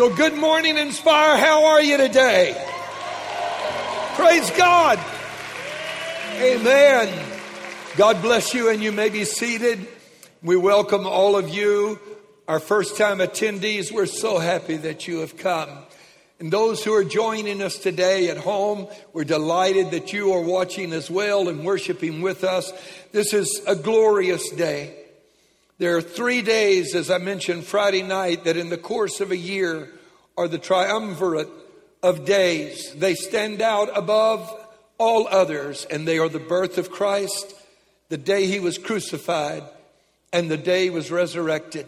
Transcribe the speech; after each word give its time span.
So, 0.00 0.08
good 0.08 0.34
morning, 0.34 0.78
Inspire. 0.78 1.36
How 1.36 1.66
are 1.66 1.82
you 1.82 1.98
today? 1.98 2.54
Praise 4.14 4.50
God. 4.52 4.98
Amen. 6.36 7.28
God 7.98 8.22
bless 8.22 8.54
you, 8.54 8.70
and 8.70 8.82
you 8.82 8.92
may 8.92 9.10
be 9.10 9.26
seated. 9.26 9.86
We 10.42 10.56
welcome 10.56 11.06
all 11.06 11.36
of 11.36 11.50
you, 11.50 12.00
our 12.48 12.60
first 12.60 12.96
time 12.96 13.18
attendees. 13.18 13.92
We're 13.92 14.06
so 14.06 14.38
happy 14.38 14.78
that 14.78 15.06
you 15.06 15.18
have 15.18 15.36
come. 15.36 15.68
And 16.38 16.50
those 16.50 16.82
who 16.82 16.94
are 16.94 17.04
joining 17.04 17.60
us 17.60 17.76
today 17.76 18.30
at 18.30 18.38
home, 18.38 18.88
we're 19.12 19.24
delighted 19.24 19.90
that 19.90 20.14
you 20.14 20.32
are 20.32 20.40
watching 20.40 20.94
as 20.94 21.10
well 21.10 21.46
and 21.50 21.62
worshiping 21.62 22.22
with 22.22 22.42
us. 22.42 22.72
This 23.12 23.34
is 23.34 23.60
a 23.66 23.76
glorious 23.76 24.48
day. 24.48 24.99
There 25.80 25.96
are 25.96 26.02
three 26.02 26.42
days, 26.42 26.94
as 26.94 27.10
I 27.10 27.16
mentioned 27.16 27.64
Friday 27.64 28.02
night, 28.02 28.44
that 28.44 28.58
in 28.58 28.68
the 28.68 28.76
course 28.76 29.22
of 29.22 29.30
a 29.30 29.36
year 29.36 29.88
are 30.36 30.46
the 30.46 30.58
triumvirate 30.58 31.48
of 32.02 32.26
days. 32.26 32.92
They 32.96 33.14
stand 33.14 33.62
out 33.62 33.88
above 33.96 34.46
all 34.98 35.26
others, 35.26 35.86
and 35.86 36.06
they 36.06 36.18
are 36.18 36.28
the 36.28 36.38
birth 36.38 36.76
of 36.76 36.90
Christ, 36.90 37.54
the 38.10 38.18
day 38.18 38.44
he 38.44 38.60
was 38.60 38.76
crucified, 38.76 39.62
and 40.34 40.50
the 40.50 40.58
day 40.58 40.84
he 40.84 40.90
was 40.90 41.10
resurrected. 41.10 41.86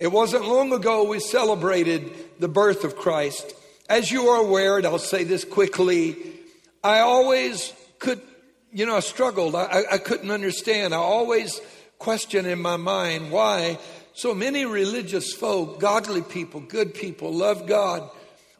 It 0.00 0.10
wasn't 0.10 0.48
long 0.48 0.72
ago 0.72 1.04
we 1.06 1.20
celebrated 1.20 2.14
the 2.40 2.48
birth 2.48 2.82
of 2.82 2.96
Christ. 2.96 3.52
As 3.90 4.10
you 4.10 4.28
are 4.28 4.40
aware, 4.40 4.78
and 4.78 4.86
I'll 4.86 4.98
say 4.98 5.24
this 5.24 5.44
quickly, 5.44 6.16
I 6.82 7.00
always 7.00 7.74
could, 7.98 8.22
you 8.72 8.86
know, 8.86 8.96
I 8.96 9.00
struggled. 9.00 9.54
I, 9.54 9.82
I 9.92 9.98
couldn't 9.98 10.30
understand. 10.30 10.94
I 10.94 10.96
always 10.96 11.60
question 12.02 12.46
in 12.46 12.60
my 12.60 12.76
mind 12.76 13.30
why 13.30 13.78
so 14.12 14.34
many 14.34 14.66
religious 14.66 15.32
folk, 15.32 15.78
godly 15.78 16.20
people, 16.20 16.58
good 16.58 16.94
people, 16.94 17.32
love 17.32 17.68
God. 17.68 18.10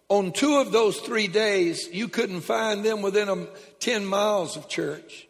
On 0.09 0.31
two 0.31 0.59
of 0.59 0.71
those 0.71 0.99
three 1.01 1.27
days, 1.27 1.89
you 1.93 2.07
couldn't 2.07 2.43
find 2.43 2.85
them 2.85 3.03
within 3.03 3.29
a, 3.29 3.47
10 3.81 4.07
miles 4.07 4.57
of 4.57 4.69
church. 4.69 5.27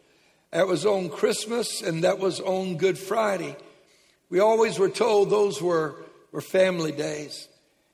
That 0.51 0.67
was 0.67 0.85
on 0.85 1.09
Christmas 1.09 1.81
and 1.81 2.03
that 2.03 2.19
was 2.19 2.39
on 2.39 2.77
Good 2.77 2.99
Friday. 2.99 3.55
We 4.29 4.39
always 4.39 4.77
were 4.77 4.89
told 4.89 5.31
those 5.31 5.59
were, 5.59 5.95
were 6.31 6.41
family 6.41 6.91
days. 6.91 7.47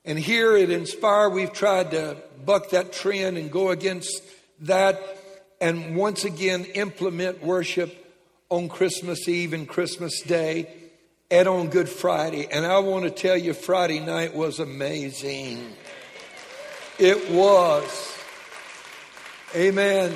And 0.04 0.18
here 0.18 0.54
at 0.54 0.68
Inspire, 0.68 1.30
we've 1.30 1.52
tried 1.52 1.92
to 1.92 2.18
buck 2.44 2.70
that 2.70 2.92
trend 2.92 3.38
and 3.38 3.50
go 3.50 3.70
against 3.70 4.22
that 4.60 5.00
and 5.62 5.96
once 5.96 6.26
again 6.26 6.66
implement 6.74 7.42
worship 7.42 7.99
on 8.50 8.68
Christmas 8.68 9.28
Eve 9.28 9.52
and 9.52 9.68
Christmas 9.68 10.22
Day 10.22 10.68
and 11.30 11.46
on 11.46 11.68
Good 11.68 11.88
Friday. 11.88 12.48
And 12.50 12.66
I 12.66 12.80
want 12.80 13.04
to 13.04 13.10
tell 13.10 13.36
you, 13.36 13.54
Friday 13.54 14.00
night 14.00 14.34
was 14.34 14.58
amazing. 14.58 15.72
It 16.98 17.30
was. 17.30 18.18
Amen. 19.54 20.12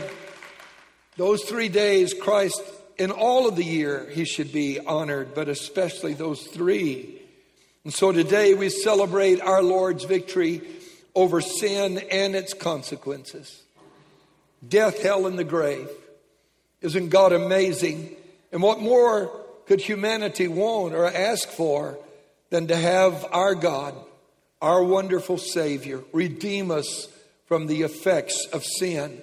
Those 1.16 1.44
three 1.44 1.68
days, 1.68 2.12
Christ, 2.12 2.60
in 2.98 3.12
all 3.12 3.46
of 3.46 3.54
the 3.54 3.64
year, 3.64 4.10
he 4.10 4.24
should 4.24 4.52
be 4.52 4.80
honored, 4.80 5.32
but 5.32 5.48
especially 5.48 6.14
those 6.14 6.42
three. 6.48 7.22
And 7.84 7.94
so 7.94 8.10
today 8.10 8.54
we 8.54 8.68
celebrate 8.68 9.40
our 9.40 9.62
Lord's 9.62 10.04
victory 10.04 10.60
over 11.14 11.40
sin 11.40 11.98
and 12.10 12.34
its 12.34 12.52
consequences 12.52 13.62
death, 14.66 15.02
hell, 15.02 15.28
and 15.28 15.38
the 15.38 15.44
grave. 15.44 15.88
Isn't 16.80 17.10
God 17.10 17.32
amazing? 17.32 18.16
And 18.54 18.62
what 18.62 18.80
more 18.80 19.32
could 19.66 19.80
humanity 19.80 20.46
want 20.46 20.94
or 20.94 21.06
ask 21.06 21.48
for 21.48 21.98
than 22.50 22.68
to 22.68 22.76
have 22.76 23.26
our 23.32 23.56
God, 23.56 23.96
our 24.62 24.82
wonderful 24.82 25.38
Savior, 25.38 26.04
redeem 26.12 26.70
us 26.70 27.08
from 27.46 27.66
the 27.66 27.82
effects 27.82 28.46
of 28.52 28.64
sin 28.64 29.20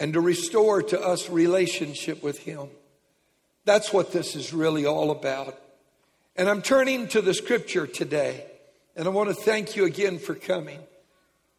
and 0.00 0.12
to 0.12 0.20
restore 0.20 0.82
to 0.82 1.00
us 1.00 1.30
relationship 1.30 2.20
with 2.20 2.38
Him? 2.40 2.66
That's 3.64 3.92
what 3.92 4.10
this 4.10 4.34
is 4.34 4.52
really 4.52 4.86
all 4.86 5.12
about. 5.12 5.56
And 6.34 6.48
I'm 6.48 6.62
turning 6.62 7.06
to 7.08 7.22
the 7.22 7.32
scripture 7.32 7.86
today, 7.86 8.44
and 8.96 9.06
I 9.06 9.10
want 9.10 9.28
to 9.28 9.36
thank 9.36 9.76
you 9.76 9.84
again 9.84 10.18
for 10.18 10.34
coming. 10.34 10.80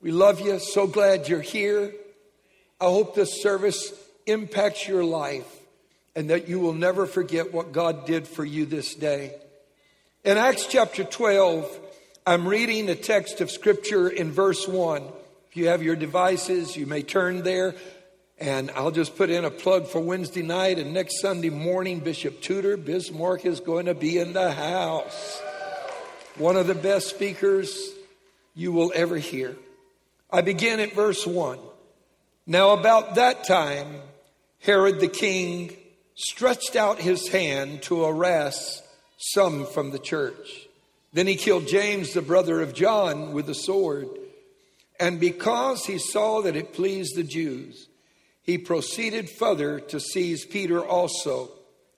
We 0.01 0.11
love 0.11 0.41
you. 0.41 0.59
So 0.59 0.85
glad 0.85 1.29
you're 1.29 1.39
here. 1.39 1.93
I 2.81 2.85
hope 2.85 3.15
this 3.15 3.41
service 3.41 3.93
impacts 4.25 4.85
your 4.85 5.05
life 5.05 5.47
and 6.17 6.31
that 6.31 6.49
you 6.49 6.59
will 6.59 6.73
never 6.73 7.05
forget 7.05 7.53
what 7.53 7.71
God 7.71 8.07
did 8.07 8.27
for 8.27 8.43
you 8.43 8.65
this 8.65 8.95
day. 8.95 9.35
In 10.25 10.35
Acts 10.35 10.65
chapter 10.65 11.03
12, 11.03 11.79
I'm 12.25 12.47
reading 12.47 12.89
a 12.89 12.95
text 12.95 13.39
of 13.39 13.51
scripture 13.51 14.09
in 14.09 14.31
verse 14.31 14.67
1. 14.67 15.03
If 15.51 15.55
you 15.55 15.67
have 15.67 15.83
your 15.83 15.95
devices, 15.95 16.75
you 16.75 16.87
may 16.87 17.03
turn 17.03 17.43
there. 17.43 17.75
And 18.39 18.71
I'll 18.71 18.89
just 18.89 19.15
put 19.15 19.29
in 19.29 19.45
a 19.45 19.51
plug 19.51 19.85
for 19.85 19.99
Wednesday 19.99 20.41
night 20.41 20.79
and 20.79 20.91
next 20.91 21.21
Sunday 21.21 21.51
morning, 21.51 21.99
Bishop 21.99 22.41
Tudor 22.41 22.77
Bismarck 22.77 23.45
is 23.45 23.59
going 23.59 23.85
to 23.85 23.93
be 23.93 24.17
in 24.17 24.33
the 24.33 24.51
house. 24.51 25.39
One 26.37 26.55
of 26.55 26.65
the 26.65 26.73
best 26.73 27.09
speakers 27.09 27.91
you 28.55 28.71
will 28.71 28.91
ever 28.95 29.17
hear. 29.17 29.55
I 30.31 30.41
begin 30.41 30.79
at 30.79 30.93
verse 30.93 31.27
1. 31.27 31.59
Now, 32.47 32.71
about 32.71 33.15
that 33.15 33.43
time, 33.43 34.01
Herod 34.61 34.99
the 34.99 35.09
king 35.09 35.77
stretched 36.17 36.75
out 36.75 36.99
his 36.99 37.29
hand 37.29 37.83
to 37.83 38.03
harass 38.03 38.81
some 39.17 39.65
from 39.65 39.91
the 39.91 39.99
church. 39.99 40.67
Then 41.13 41.27
he 41.27 41.35
killed 41.35 41.67
James, 41.67 42.13
the 42.13 42.21
brother 42.21 42.61
of 42.61 42.73
John, 42.73 43.33
with 43.33 43.49
a 43.49 43.55
sword. 43.55 44.09
And 44.99 45.19
because 45.19 45.85
he 45.85 45.99
saw 45.99 46.41
that 46.41 46.55
it 46.55 46.73
pleased 46.73 47.15
the 47.15 47.23
Jews, 47.23 47.87
he 48.41 48.57
proceeded 48.57 49.29
further 49.29 49.79
to 49.79 49.99
seize 49.99 50.45
Peter 50.45 50.83
also. 50.83 51.51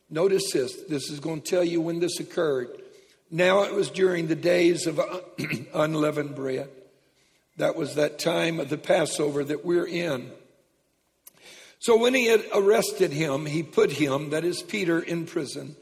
Notice 0.10 0.52
this. 0.52 0.76
This 0.90 1.10
is 1.10 1.20
going 1.20 1.42
to 1.42 1.50
tell 1.50 1.64
you 1.64 1.80
when 1.82 2.00
this 2.00 2.20
occurred. 2.20 2.70
Now 3.32 3.64
it 3.64 3.74
was 3.74 3.90
during 3.90 4.28
the 4.28 4.36
days 4.36 4.86
of 4.86 5.00
unleavened 5.74 6.36
bread. 6.36 6.70
That 7.58 7.76
was 7.76 7.96
that 7.96 8.20
time 8.20 8.60
of 8.60 8.70
the 8.70 8.78
Passover 8.78 9.44
that 9.44 9.66
we're 9.66 9.88
in. 9.88 10.32
So 11.80 11.98
when 11.98 12.14
he 12.14 12.26
had 12.26 12.44
arrested 12.54 13.12
him, 13.12 13.46
he 13.46 13.64
put 13.64 13.92
him, 13.92 14.30
that 14.32 14.44
is 14.44 14.62
Peter, 14.62 15.00
in 15.00 15.26
prison 15.26 15.76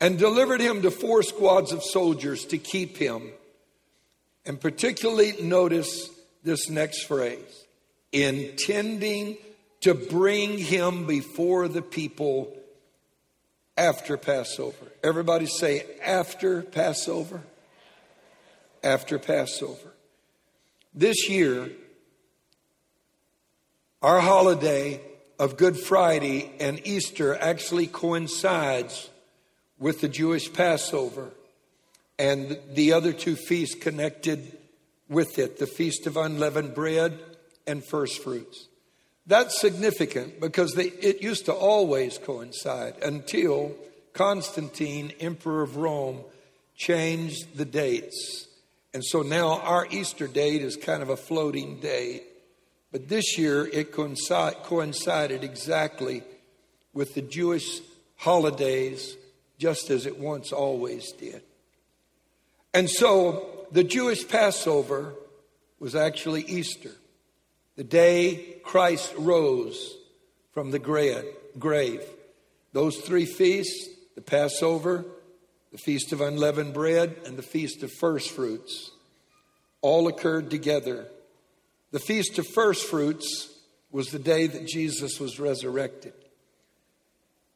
and 0.00 0.18
delivered 0.18 0.60
him 0.60 0.82
to 0.82 0.90
four 0.90 1.22
squads 1.22 1.72
of 1.72 1.82
soldiers 1.82 2.44
to 2.46 2.58
keep 2.58 2.96
him. 2.96 3.30
And 4.44 4.60
particularly 4.60 5.34
notice 5.40 6.10
this 6.42 6.68
next 6.68 7.04
phrase 7.04 7.64
intending 8.12 9.38
to 9.80 9.94
bring 9.94 10.58
him 10.58 11.06
before 11.06 11.68
the 11.68 11.82
people 11.82 12.54
after 13.76 14.16
Passover. 14.16 14.92
Everybody 15.02 15.46
say, 15.46 15.86
after 16.04 16.62
Passover. 16.62 17.40
After 18.82 19.18
Passover. 19.18 19.94
This 20.94 21.28
year, 21.30 21.70
our 24.02 24.20
holiday 24.20 25.00
of 25.44 25.58
Good 25.58 25.78
Friday 25.78 26.50
and 26.58 26.80
Easter 26.86 27.36
actually 27.36 27.86
coincides 27.86 29.10
with 29.78 30.00
the 30.00 30.08
Jewish 30.08 30.50
Passover 30.50 31.32
and 32.18 32.58
the 32.72 32.94
other 32.94 33.12
two 33.12 33.36
feasts 33.36 33.74
connected 33.74 34.56
with 35.06 35.38
it 35.38 35.58
the 35.58 35.66
Feast 35.66 36.06
of 36.06 36.16
Unleavened 36.16 36.74
Bread 36.74 37.18
and 37.66 37.84
First 37.84 38.22
Fruits. 38.22 38.68
That's 39.26 39.60
significant 39.60 40.40
because 40.40 40.72
they, 40.72 40.86
it 40.86 41.20
used 41.20 41.44
to 41.44 41.52
always 41.52 42.16
coincide 42.16 42.94
until 43.02 43.76
Constantine, 44.14 45.12
Emperor 45.20 45.60
of 45.60 45.76
Rome, 45.76 46.20
changed 46.74 47.54
the 47.54 47.66
dates. 47.66 48.48
And 48.94 49.04
so 49.04 49.20
now 49.20 49.60
our 49.60 49.86
Easter 49.90 50.26
date 50.26 50.62
is 50.62 50.76
kind 50.76 51.02
of 51.02 51.10
a 51.10 51.18
floating 51.18 51.80
date. 51.80 52.22
But 52.94 53.08
this 53.08 53.36
year 53.36 53.66
it 53.66 53.90
coincided 53.90 55.42
exactly 55.42 56.22
with 56.92 57.14
the 57.14 57.22
Jewish 57.22 57.80
holidays, 58.18 59.16
just 59.58 59.90
as 59.90 60.06
it 60.06 60.20
once 60.20 60.52
always 60.52 61.10
did. 61.10 61.42
And 62.72 62.88
so 62.88 63.66
the 63.72 63.82
Jewish 63.82 64.28
Passover 64.28 65.12
was 65.80 65.96
actually 65.96 66.42
Easter, 66.42 66.92
the 67.74 67.82
day 67.82 68.58
Christ 68.62 69.12
rose 69.18 69.96
from 70.52 70.70
the 70.70 70.78
grave. 70.78 72.04
Those 72.72 72.98
three 72.98 73.26
feasts, 73.26 73.88
the 74.14 74.22
Passover, 74.22 75.04
the 75.72 75.78
Feast 75.78 76.12
of 76.12 76.20
Unleavened 76.20 76.74
Bread, 76.74 77.16
and 77.26 77.36
the 77.36 77.42
Feast 77.42 77.82
of 77.82 77.90
First 77.90 78.30
Fruits, 78.30 78.92
all 79.80 80.06
occurred 80.06 80.48
together 80.48 81.08
the 81.94 82.00
Feast 82.00 82.40
of 82.40 82.48
First 82.48 82.86
Fruits 82.86 83.56
was 83.92 84.08
the 84.08 84.18
day 84.18 84.48
that 84.48 84.66
Jesus 84.66 85.20
was 85.20 85.38
resurrected. 85.38 86.12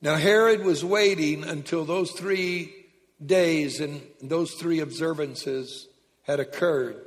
Now, 0.00 0.14
Herod 0.14 0.64
was 0.64 0.85
waiting 0.85 1.43
until 1.43 1.85
those 1.85 2.12
three 2.12 2.73
days 3.25 3.81
and 3.81 4.00
those 4.23 4.52
three 4.52 4.79
observances 4.79 5.88
had 6.23 6.38
occurred. 6.38 7.05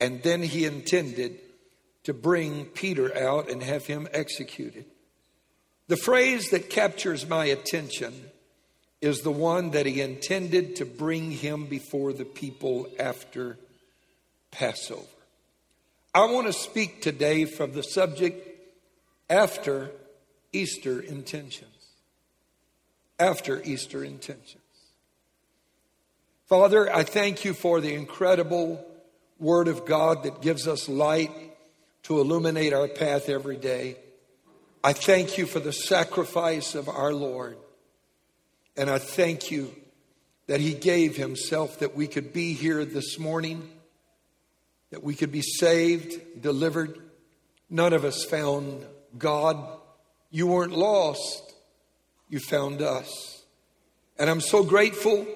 and 0.00 0.20
then 0.24 0.42
he 0.42 0.64
intended 0.64 1.38
to 2.02 2.12
bring 2.12 2.64
Peter 2.64 3.16
out 3.16 3.48
and 3.48 3.62
have 3.62 3.86
him 3.86 4.08
executed. 4.12 4.84
The 5.86 5.96
phrase 5.96 6.50
that 6.50 6.70
captures 6.70 7.28
my 7.28 7.44
attention 7.44 8.32
is 9.00 9.20
the 9.20 9.30
one 9.30 9.70
that 9.70 9.86
he 9.86 10.00
intended 10.00 10.74
to 10.76 10.84
bring 10.84 11.30
him 11.30 11.66
before 11.66 12.12
the 12.12 12.24
people 12.24 12.88
after 12.98 13.58
Passover. 14.50 15.17
I 16.14 16.24
want 16.26 16.46
to 16.46 16.52
speak 16.52 17.02
today 17.02 17.44
from 17.44 17.72
the 17.72 17.82
subject 17.82 18.48
after 19.28 19.90
Easter 20.52 21.00
intentions. 21.00 21.70
After 23.18 23.62
Easter 23.62 24.02
intentions. 24.02 24.62
Father, 26.46 26.90
I 26.94 27.02
thank 27.02 27.44
you 27.44 27.52
for 27.52 27.80
the 27.80 27.94
incredible 27.94 28.84
Word 29.38 29.68
of 29.68 29.84
God 29.84 30.22
that 30.22 30.40
gives 30.40 30.66
us 30.66 30.88
light 30.88 31.30
to 32.04 32.20
illuminate 32.20 32.72
our 32.72 32.88
path 32.88 33.28
every 33.28 33.56
day. 33.56 33.96
I 34.82 34.94
thank 34.94 35.36
you 35.36 35.44
for 35.44 35.60
the 35.60 35.72
sacrifice 35.72 36.74
of 36.74 36.88
our 36.88 37.12
Lord. 37.12 37.58
And 38.76 38.88
I 38.88 38.98
thank 38.98 39.50
you 39.50 39.74
that 40.46 40.60
He 40.60 40.72
gave 40.72 41.16
Himself 41.16 41.80
that 41.80 41.94
we 41.94 42.06
could 42.06 42.32
be 42.32 42.54
here 42.54 42.84
this 42.86 43.18
morning, 43.18 43.68
that 44.90 45.02
we 45.02 45.14
could 45.14 45.32
be 45.32 45.42
saved, 45.42 46.42
delivered. 46.42 46.98
None 47.70 47.92
of 47.92 48.04
us 48.04 48.24
found 48.24 48.84
God. 49.16 49.56
You 50.30 50.46
weren't 50.46 50.76
lost, 50.76 51.54
you 52.28 52.38
found 52.38 52.82
us. 52.82 53.44
And 54.18 54.28
I'm 54.28 54.40
so 54.40 54.64
grateful 54.64 55.26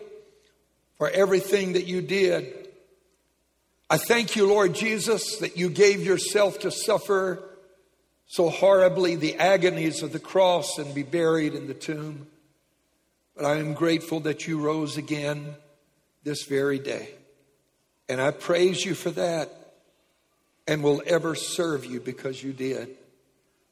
for 0.98 1.08
everything 1.10 1.74
that 1.74 1.86
you 1.86 2.02
did. 2.02 2.68
I 3.88 3.98
thank 3.98 4.36
you, 4.36 4.46
Lord 4.46 4.74
Jesus, 4.74 5.36
that 5.38 5.56
you 5.56 5.68
gave 5.68 6.04
yourself 6.04 6.60
to 6.60 6.70
suffer 6.70 7.42
so 8.26 8.48
horribly 8.48 9.16
the 9.16 9.36
agonies 9.36 10.02
of 10.02 10.12
the 10.12 10.18
cross 10.18 10.78
and 10.78 10.94
be 10.94 11.02
buried 11.02 11.54
in 11.54 11.66
the 11.66 11.74
tomb. 11.74 12.26
But 13.36 13.44
I 13.44 13.56
am 13.56 13.74
grateful 13.74 14.20
that 14.20 14.46
you 14.46 14.58
rose 14.58 14.96
again 14.96 15.54
this 16.24 16.44
very 16.44 16.78
day. 16.78 17.10
And 18.08 18.20
I 18.20 18.30
praise 18.30 18.84
you 18.84 18.94
for 18.94 19.10
that 19.10 19.50
and 20.66 20.82
will 20.82 21.02
ever 21.06 21.34
serve 21.34 21.84
you 21.84 22.00
because 22.00 22.42
you 22.42 22.52
did, 22.52 22.96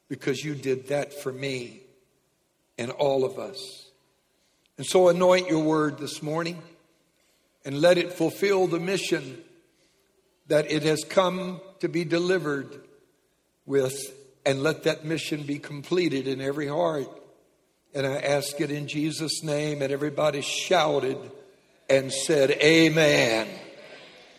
because 0.09 0.43
you 0.43 0.55
did 0.55 0.87
that 0.87 1.13
for 1.13 1.31
me 1.31 1.81
and 2.77 2.91
all 2.91 3.23
of 3.23 3.37
us. 3.39 3.87
And 4.77 4.85
so 4.85 5.09
anoint 5.09 5.49
your 5.49 5.63
word 5.63 5.99
this 5.99 6.23
morning 6.23 6.61
and 7.63 7.79
let 7.79 7.97
it 7.97 8.13
fulfill 8.13 8.67
the 8.67 8.79
mission 8.79 9.43
that 10.47 10.71
it 10.71 10.83
has 10.83 11.03
come 11.03 11.61
to 11.79 11.87
be 11.87 12.03
delivered 12.03 12.81
with, 13.65 13.95
and 14.45 14.63
let 14.63 14.83
that 14.83 15.05
mission 15.05 15.43
be 15.43 15.59
completed 15.59 16.27
in 16.27 16.41
every 16.41 16.67
heart. 16.67 17.07
And 17.93 18.05
I 18.07 18.15
ask 18.15 18.59
it 18.59 18.71
in 18.71 18.87
Jesus' 18.87 19.43
name, 19.43 19.81
and 19.81 19.93
everybody 19.93 20.41
shouted 20.41 21.17
and 21.89 22.11
said, 22.11 22.51
Amen. 22.51 23.47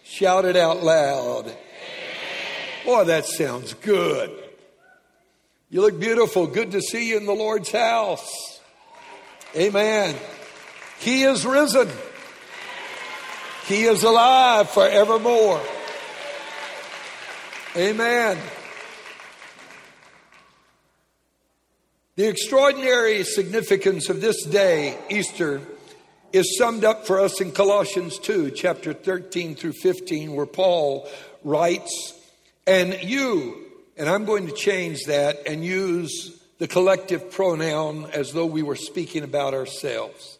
Shouted 0.04 0.56
out 0.56 0.82
loud. 0.82 1.54
Boy, 2.84 3.04
that 3.04 3.26
sounds 3.26 3.74
good. 3.74 4.30
You 5.70 5.80
look 5.80 5.98
beautiful. 5.98 6.46
Good 6.46 6.72
to 6.72 6.80
see 6.80 7.08
you 7.08 7.16
in 7.16 7.26
the 7.26 7.32
Lord's 7.32 7.70
house. 7.70 8.60
Amen. 9.56 10.14
He 10.98 11.22
is 11.22 11.46
risen. 11.46 11.88
He 13.66 13.84
is 13.84 14.02
alive 14.02 14.68
forevermore. 14.70 15.62
Amen. 17.76 18.38
The 22.16 22.28
extraordinary 22.28 23.24
significance 23.24 24.10
of 24.10 24.20
this 24.20 24.44
day, 24.44 24.98
Easter, 25.08 25.62
is 26.32 26.56
summed 26.56 26.84
up 26.84 27.06
for 27.06 27.20
us 27.20 27.40
in 27.40 27.52
Colossians 27.52 28.18
2, 28.18 28.52
chapter 28.52 28.92
13 28.92 29.54
through 29.54 29.72
15, 29.72 30.32
where 30.32 30.46
Paul 30.46 31.08
writes, 31.44 32.14
And 32.66 32.98
you, 33.02 33.66
and 33.96 34.08
I'm 34.08 34.24
going 34.24 34.46
to 34.46 34.52
change 34.52 35.04
that 35.06 35.46
and 35.46 35.64
use 35.64 36.40
the 36.58 36.68
collective 36.68 37.30
pronoun 37.30 38.06
as 38.12 38.32
though 38.32 38.46
we 38.46 38.62
were 38.62 38.76
speaking 38.76 39.24
about 39.24 39.52
ourselves. 39.52 40.38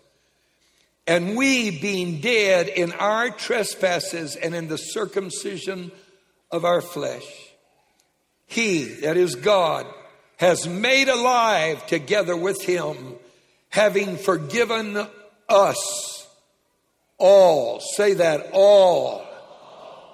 And 1.06 1.37
we, 1.37 1.79
being 1.81 2.21
dead 2.21 2.69
in 2.69 2.93
our 2.93 3.29
trespasses 3.31 4.37
and 4.37 4.55
in 4.55 4.69
the 4.69 4.79
circumcision 4.79 5.91
of 6.50 6.65
our 6.65 6.81
flesh, 6.81 7.27
He, 8.47 8.85
that 8.85 9.17
is 9.17 9.35
God, 9.35 9.87
has 10.37 10.67
made 10.67 11.09
alive 11.09 11.87
together 11.87 12.37
with 12.37 12.62
Him, 12.62 13.15
having 13.71 14.17
forgiven 14.17 15.06
us 15.53 16.27
all, 17.19 17.79
say 17.79 18.15
that, 18.15 18.51
all 18.53 19.25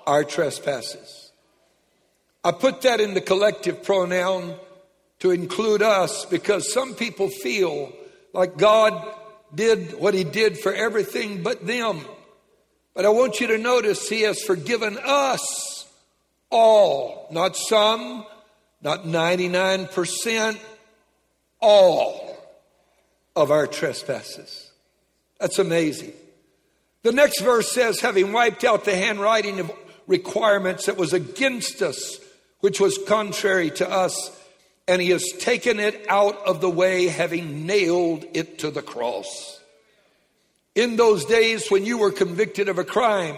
our 0.06 0.24
trespasses. 0.24 1.30
I 2.44 2.52
put 2.52 2.82
that 2.82 3.00
in 3.00 3.14
the 3.14 3.20
collective 3.20 3.82
pronoun 3.82 4.56
to 5.20 5.30
include 5.30 5.82
us 5.82 6.24
because 6.26 6.72
some 6.72 6.94
people 6.94 7.28
feel 7.28 7.92
like 8.32 8.56
God 8.56 9.14
did 9.54 9.98
what 9.98 10.14
he 10.14 10.24
did 10.24 10.58
for 10.58 10.72
everything 10.72 11.42
but 11.42 11.66
them. 11.66 12.00
But 12.94 13.04
I 13.04 13.10
want 13.10 13.40
you 13.40 13.48
to 13.48 13.58
notice 13.58 14.08
he 14.08 14.22
has 14.22 14.42
forgiven 14.42 14.98
us 15.02 15.86
all, 16.50 17.28
not 17.30 17.56
some, 17.56 18.24
not 18.82 19.04
99%, 19.04 20.58
all 21.60 22.36
of 23.34 23.50
our 23.50 23.66
trespasses. 23.66 24.67
That's 25.38 25.58
amazing. 25.58 26.12
The 27.02 27.12
next 27.12 27.40
verse 27.40 27.70
says, 27.72 28.00
having 28.00 28.32
wiped 28.32 28.64
out 28.64 28.84
the 28.84 28.96
handwriting 28.96 29.60
of 29.60 29.70
requirements 30.06 30.86
that 30.86 30.96
was 30.96 31.12
against 31.12 31.80
us, 31.80 32.18
which 32.60 32.80
was 32.80 32.98
contrary 33.06 33.70
to 33.70 33.88
us, 33.88 34.36
and 34.88 35.00
he 35.00 35.10
has 35.10 35.24
taken 35.38 35.78
it 35.78 36.06
out 36.08 36.36
of 36.46 36.60
the 36.60 36.70
way, 36.70 37.06
having 37.06 37.66
nailed 37.66 38.24
it 38.34 38.58
to 38.60 38.70
the 38.70 38.82
cross. 38.82 39.60
In 40.74 40.96
those 40.96 41.24
days 41.24 41.70
when 41.70 41.84
you 41.84 41.98
were 41.98 42.10
convicted 42.10 42.68
of 42.68 42.78
a 42.78 42.84
crime, 42.84 43.36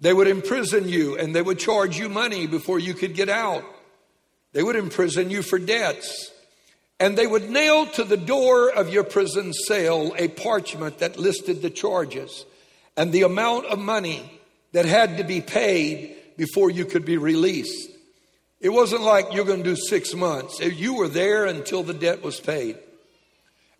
they 0.00 0.12
would 0.12 0.28
imprison 0.28 0.88
you 0.88 1.16
and 1.16 1.34
they 1.34 1.42
would 1.42 1.58
charge 1.58 1.98
you 1.98 2.08
money 2.08 2.46
before 2.46 2.78
you 2.78 2.94
could 2.94 3.14
get 3.14 3.28
out. 3.28 3.64
They 4.52 4.62
would 4.62 4.76
imprison 4.76 5.30
you 5.30 5.42
for 5.42 5.58
debts. 5.58 6.30
And 7.02 7.18
they 7.18 7.26
would 7.26 7.50
nail 7.50 7.86
to 7.86 8.04
the 8.04 8.16
door 8.16 8.70
of 8.70 8.92
your 8.92 9.02
prison 9.02 9.52
cell 9.52 10.14
a 10.16 10.28
parchment 10.28 11.00
that 11.00 11.18
listed 11.18 11.60
the 11.60 11.68
charges 11.68 12.44
and 12.96 13.10
the 13.10 13.22
amount 13.22 13.66
of 13.66 13.80
money 13.80 14.40
that 14.70 14.84
had 14.84 15.16
to 15.16 15.24
be 15.24 15.40
paid 15.40 16.14
before 16.36 16.70
you 16.70 16.84
could 16.84 17.04
be 17.04 17.16
released. 17.16 17.90
It 18.60 18.68
wasn't 18.68 19.02
like 19.02 19.32
you're 19.32 19.44
going 19.44 19.64
to 19.64 19.70
do 19.70 19.74
six 19.74 20.14
months. 20.14 20.60
You 20.60 20.94
were 20.94 21.08
there 21.08 21.44
until 21.44 21.82
the 21.82 21.92
debt 21.92 22.22
was 22.22 22.38
paid. 22.38 22.78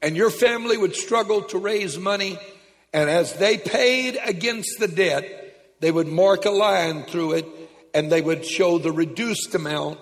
And 0.03 0.17
your 0.17 0.31
family 0.31 0.77
would 0.77 0.97
struggle 0.97 1.43
to 1.43 1.59
raise 1.59 1.97
money. 1.97 2.41
And 2.93 3.09
as 3.09 3.35
they 3.35 3.57
paid 3.57 4.19
against 4.25 4.81
the 4.81 4.89
debt, 4.89 5.77
they 5.79 5.93
would 5.93 6.09
mark 6.09 6.45
a 6.45 6.51
line 6.51 7.05
through 7.05 7.35
it 7.35 7.47
and 7.95 8.11
they 8.11 8.21
would 8.21 8.45
show 8.45 8.79
the 8.79 8.91
reduced 8.91 9.55
amount. 9.55 10.01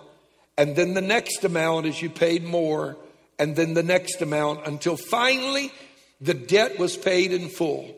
And 0.56 0.74
then 0.74 0.94
the 0.94 1.02
next 1.02 1.44
amount 1.44 1.84
as 1.84 2.00
you 2.00 2.08
paid 2.08 2.44
more. 2.44 2.96
And 3.40 3.56
then 3.56 3.72
the 3.72 3.82
next 3.82 4.20
amount 4.20 4.66
until 4.66 4.98
finally 4.98 5.72
the 6.20 6.34
debt 6.34 6.78
was 6.78 6.96
paid 6.96 7.32
in 7.32 7.48
full. 7.48 7.92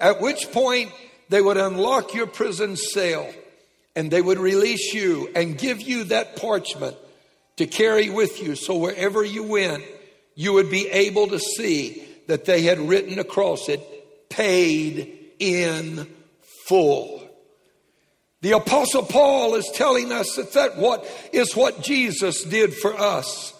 At 0.00 0.22
which 0.22 0.50
point 0.52 0.90
they 1.28 1.42
would 1.42 1.58
unlock 1.58 2.14
your 2.14 2.26
prison 2.26 2.76
cell 2.76 3.28
and 3.94 4.10
they 4.10 4.22
would 4.22 4.38
release 4.38 4.94
you 4.94 5.30
and 5.36 5.58
give 5.58 5.82
you 5.82 6.04
that 6.04 6.36
parchment 6.36 6.96
to 7.56 7.66
carry 7.66 8.08
with 8.08 8.42
you. 8.42 8.56
So 8.56 8.78
wherever 8.78 9.22
you 9.22 9.42
went, 9.42 9.84
you 10.34 10.54
would 10.54 10.70
be 10.70 10.88
able 10.88 11.28
to 11.28 11.38
see 11.38 12.02
that 12.26 12.46
they 12.46 12.62
had 12.62 12.78
written 12.78 13.18
across 13.18 13.68
it, 13.68 13.80
paid 14.30 15.18
in 15.38 16.06
full. 16.66 17.22
The 18.40 18.52
apostle 18.52 19.02
Paul 19.02 19.56
is 19.56 19.70
telling 19.74 20.10
us 20.10 20.36
that 20.36 20.54
that 20.54 20.78
what 20.78 21.06
is 21.32 21.54
what 21.54 21.82
Jesus 21.82 22.44
did 22.44 22.72
for 22.72 22.94
us. 22.94 23.52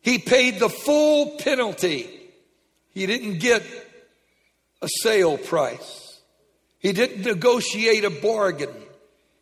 He 0.00 0.18
paid 0.18 0.58
the 0.58 0.68
full 0.68 1.38
penalty. 1.38 2.08
He 2.90 3.06
didn't 3.06 3.38
get 3.38 3.62
a 4.82 4.88
sale 5.02 5.38
price. 5.38 6.20
He 6.78 6.92
didn't 6.92 7.24
negotiate 7.24 8.04
a 8.04 8.10
bargain. 8.10 8.74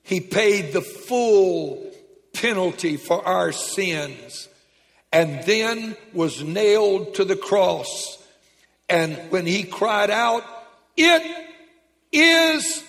He 0.03 0.21
paid 0.21 0.73
the 0.73 0.81
full 0.81 1.93
penalty 2.33 2.97
for 2.97 3.25
our 3.25 3.53
sins 3.53 4.49
and 5.13 5.45
then 5.45 5.97
was 6.13 6.43
nailed 6.43 7.15
to 7.15 7.25
the 7.25 7.37
cross. 7.37 8.19
And 8.89 9.17
when 9.31 9.47
he 9.47 9.65
cried 9.65 10.11
out, 10.11 10.45
It 10.97 11.23
is 12.13 12.83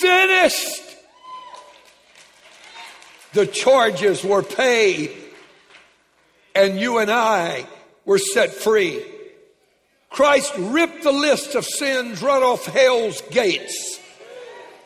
finished, 0.00 0.82
the 3.32 3.46
charges 3.46 4.24
were 4.24 4.42
paid, 4.42 5.10
and 6.54 6.78
you 6.78 6.98
and 6.98 7.10
I 7.10 7.66
were 8.04 8.18
set 8.18 8.52
free. 8.52 9.04
Christ 10.10 10.52
ripped 10.56 11.02
the 11.02 11.12
list 11.12 11.54
of 11.54 11.64
sins 11.64 12.22
right 12.22 12.42
off 12.42 12.66
hell's 12.66 13.20
gates 13.30 13.98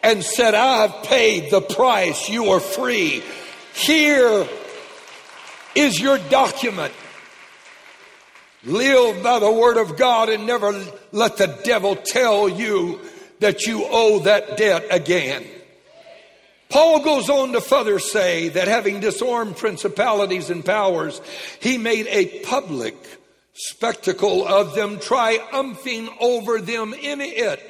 and 0.03 0.25
said, 0.25 0.55
I've 0.55 1.03
paid 1.05 1.51
the 1.51 1.61
price. 1.61 2.29
You 2.29 2.51
are 2.51 2.61
free. 2.61 3.23
Here 3.75 4.49
is 5.75 6.01
your 6.01 6.19
document. 6.31 6.95
Live 8.65 9.23
by 9.23 9.39
the 9.39 9.53
word 9.53 9.77
of 9.77 9.97
God 9.97 10.29
and 10.29 10.47
never 10.47 10.73
let 11.13 11.37
the 11.37 11.59
devil 11.63 11.95
tell 11.95 12.49
you 12.49 13.01
that 13.41 13.67
you 13.67 13.85
owe 13.89 14.21
that 14.21 14.57
debt 14.57 14.87
again. 14.91 15.45
Paul 16.69 17.01
goes 17.01 17.31
on 17.31 17.53
to 17.53 17.61
further 17.61 17.99
say 17.99 18.51
that 18.51 18.69
having 18.69 19.01
disarmed 19.01 19.57
principalities 19.57 20.51
and 20.51 20.65
powers, 20.65 21.21
he 21.61 21.79
made 21.79 22.07
a 22.09 22.41
public 22.41 22.95
spectacle 23.55 24.47
of 24.47 24.75
them, 24.75 25.01
triumphing 25.01 26.09
over 26.21 26.61
them 26.61 26.95
in 26.95 27.21
it. 27.21 27.61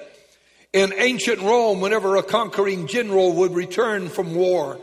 In 0.73 0.93
ancient 0.95 1.41
Rome, 1.41 1.81
whenever 1.81 2.17
a 2.17 2.23
conquering 2.23 2.87
general 2.87 3.33
would 3.35 3.55
return 3.55 4.09
from 4.09 4.35
war, 4.35 4.79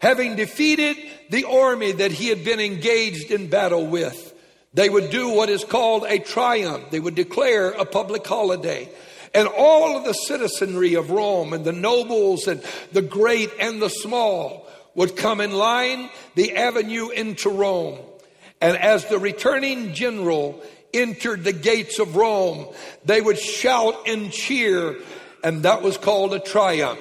having 0.00 0.36
defeated 0.36 0.96
the 1.30 1.44
army 1.44 1.92
that 1.92 2.12
he 2.12 2.28
had 2.28 2.44
been 2.44 2.60
engaged 2.60 3.30
in 3.30 3.48
battle 3.48 3.86
with, 3.86 4.34
they 4.74 4.88
would 4.88 5.10
do 5.10 5.30
what 5.30 5.48
is 5.48 5.64
called 5.64 6.04
a 6.04 6.18
triumph. 6.18 6.90
They 6.90 7.00
would 7.00 7.14
declare 7.14 7.70
a 7.70 7.84
public 7.84 8.26
holiday. 8.26 8.88
And 9.32 9.46
all 9.46 9.96
of 9.96 10.04
the 10.04 10.12
citizenry 10.12 10.94
of 10.94 11.10
Rome 11.10 11.52
and 11.52 11.64
the 11.64 11.72
nobles 11.72 12.48
and 12.48 12.62
the 12.92 13.02
great 13.02 13.50
and 13.60 13.80
the 13.80 13.88
small 13.88 14.66
would 14.94 15.16
come 15.16 15.40
in 15.40 15.52
line 15.52 16.10
the 16.34 16.56
avenue 16.56 17.10
into 17.10 17.48
Rome. 17.48 17.98
And 18.60 18.76
as 18.76 19.06
the 19.06 19.18
returning 19.18 19.94
general 19.94 20.62
entered 20.92 21.44
the 21.44 21.52
gates 21.52 21.98
of 21.98 22.16
Rome, 22.16 22.66
they 23.04 23.20
would 23.20 23.38
shout 23.38 24.08
and 24.08 24.32
cheer, 24.32 24.96
and 25.44 25.62
that 25.62 25.82
was 25.82 25.96
called 25.96 26.34
a 26.34 26.40
triumph. 26.40 26.98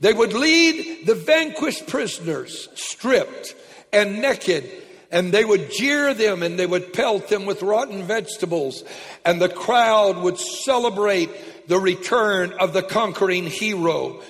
They 0.00 0.12
would 0.12 0.34
lead 0.34 1.06
the 1.06 1.14
vanquished 1.14 1.86
prisoners 1.86 2.68
stripped 2.74 3.54
and 3.92 4.20
naked 4.20 4.70
and 5.10 5.32
they 5.32 5.44
would 5.44 5.70
jeer 5.70 6.12
them 6.12 6.42
and 6.42 6.58
they 6.58 6.66
would 6.66 6.92
pelt 6.92 7.28
them 7.28 7.46
with 7.46 7.62
rotten 7.62 8.02
vegetables 8.02 8.82
and 9.24 9.40
the 9.40 9.48
crowd 9.48 10.18
would 10.18 10.38
celebrate 10.38 11.30
the 11.66 11.78
return 11.78 12.52
of 12.52 12.72
the 12.72 12.82
conquering 12.82 13.46
hero. 13.46 14.20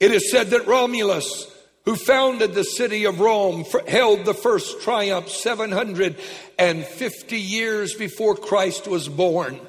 It 0.00 0.10
is 0.10 0.30
said 0.30 0.50
that 0.50 0.66
Romulus, 0.66 1.50
who 1.84 1.96
founded 1.96 2.54
the 2.54 2.64
city 2.64 3.04
of 3.04 3.20
Rome, 3.20 3.64
held 3.86 4.24
the 4.24 4.34
first 4.34 4.82
triumph 4.82 5.28
750 5.28 7.38
years 7.38 7.94
before 7.94 8.36
Christ 8.36 8.88
was 8.88 9.08
born. 9.08 9.60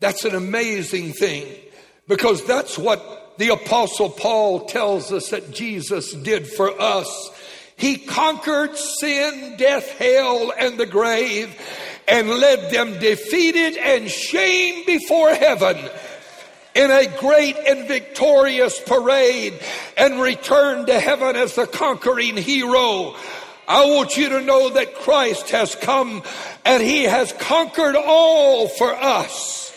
That's 0.00 0.24
an 0.24 0.34
amazing 0.34 1.12
thing 1.12 1.46
because 2.08 2.44
that's 2.44 2.76
what 2.76 3.34
the 3.38 3.50
apostle 3.50 4.10
Paul 4.10 4.66
tells 4.66 5.12
us 5.12 5.30
that 5.30 5.52
Jesus 5.52 6.12
did 6.12 6.46
for 6.46 6.78
us. 6.80 7.30
He 7.76 7.96
conquered 7.96 8.76
sin, 8.76 9.56
death, 9.56 9.88
hell, 9.98 10.52
and 10.58 10.78
the 10.78 10.86
grave 10.86 11.54
and 12.06 12.28
led 12.28 12.70
them 12.70 12.98
defeated 12.98 13.76
and 13.76 14.10
shamed 14.10 14.86
before 14.86 15.34
heaven 15.34 15.78
in 16.74 16.90
a 16.90 17.06
great 17.18 17.56
and 17.56 17.86
victorious 17.86 18.80
parade 18.80 19.60
and 19.96 20.20
return 20.20 20.86
to 20.86 20.98
heaven 20.98 21.36
as 21.36 21.54
the 21.54 21.66
conquering 21.66 22.36
hero. 22.36 23.14
I 23.68 23.86
want 23.86 24.16
you 24.16 24.30
to 24.30 24.40
know 24.40 24.70
that 24.70 24.94
Christ 24.96 25.50
has 25.50 25.74
come 25.74 26.22
and 26.64 26.82
he 26.82 27.04
has 27.04 27.32
conquered 27.34 27.96
all 27.96 28.68
for 28.68 28.92
us. 28.94 29.74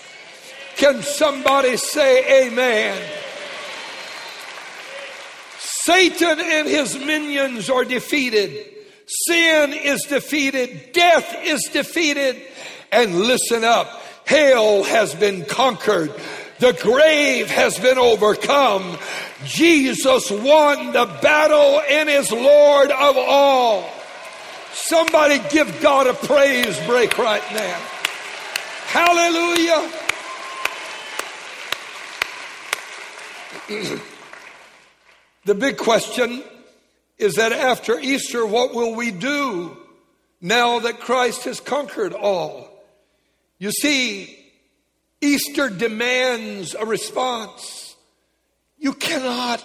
Can 0.78 1.02
somebody 1.04 1.78
say 1.78 2.48
amen? 2.48 3.02
Satan 5.58 6.40
and 6.42 6.68
his 6.68 6.98
minions 6.98 7.70
are 7.70 7.86
defeated. 7.86 8.74
Sin 9.06 9.74
is 9.74 10.02
defeated. 10.04 10.92
Death 10.94 11.36
is 11.44 11.62
defeated. 11.72 12.42
And 12.92 13.20
listen 13.22 13.64
up. 13.64 13.88
Hell 14.26 14.84
has 14.84 15.14
been 15.14 15.46
conquered. 15.46 16.12
The 16.60 16.72
grave 16.82 17.50
has 17.50 17.78
been 17.80 17.98
overcome. 17.98 18.98
Jesus 19.44 20.32
won 20.32 20.94
the 20.94 21.06
battle 21.22 21.82
and 21.90 22.10
is 22.10 22.32
Lord 22.32 22.92
of 22.92 23.18
all. 23.18 23.90
Somebody 24.72 25.40
give 25.50 25.82
God 25.82 26.08
a 26.08 26.14
praise 26.14 26.80
break 26.86 27.18
right 27.18 27.44
now. 27.54 27.82
Hallelujah. 28.88 29.92
the 35.46 35.56
big 35.56 35.78
question 35.78 36.42
is 37.18 37.34
that 37.34 37.52
after 37.52 38.00
Easter, 38.00 38.46
what 38.46 38.74
will 38.74 38.96
we 38.96 39.12
do 39.12 39.76
now 40.40 40.80
that 40.80 41.02
Christ 41.02 41.44
has 41.44 41.60
conquered 41.60 42.14
all? 42.14 42.70
You 43.58 43.72
see, 43.72 44.45
Easter 45.22 45.70
demands 45.70 46.76
a 46.76 46.86
response. 46.86 47.96
You 48.78 48.94
cannot 48.94 49.64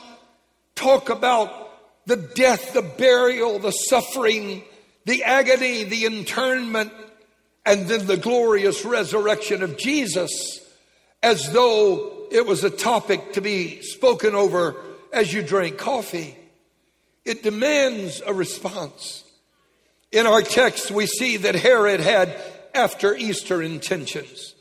talk 0.75 1.11
about 1.11 2.07
the 2.07 2.17
death, 2.17 2.73
the 2.73 2.83
burial, 2.83 3.59
the 3.59 3.71
suffering, 3.71 4.65
the 5.05 5.25
agony, 5.25 5.85
the 5.85 6.07
internment, 6.07 6.93
and 7.67 7.87
then 7.87 8.07
the 8.07 8.17
glorious 8.17 8.85
resurrection 8.85 9.63
of 9.63 9.77
Jesus 9.77 10.61
as 11.23 11.53
though 11.53 12.27
it 12.31 12.47
was 12.47 12.65
a 12.65 12.71
topic 12.71 13.35
to 13.35 13.41
be 13.41 13.83
spoken 13.83 14.35
over 14.35 14.77
as 15.13 15.33
you 15.33 15.43
drink 15.43 15.77
coffee. 15.77 16.37
It 17.25 17.43
demands 17.43 18.23
a 18.25 18.33
response. 18.33 19.25
In 20.11 20.27
our 20.27 20.43
text, 20.43 20.91
we 20.91 21.07
see 21.07 21.37
that 21.39 21.55
Herod 21.55 22.01
had 22.01 22.41
after 22.75 23.15
Easter 23.15 23.63
intentions. 23.63 24.55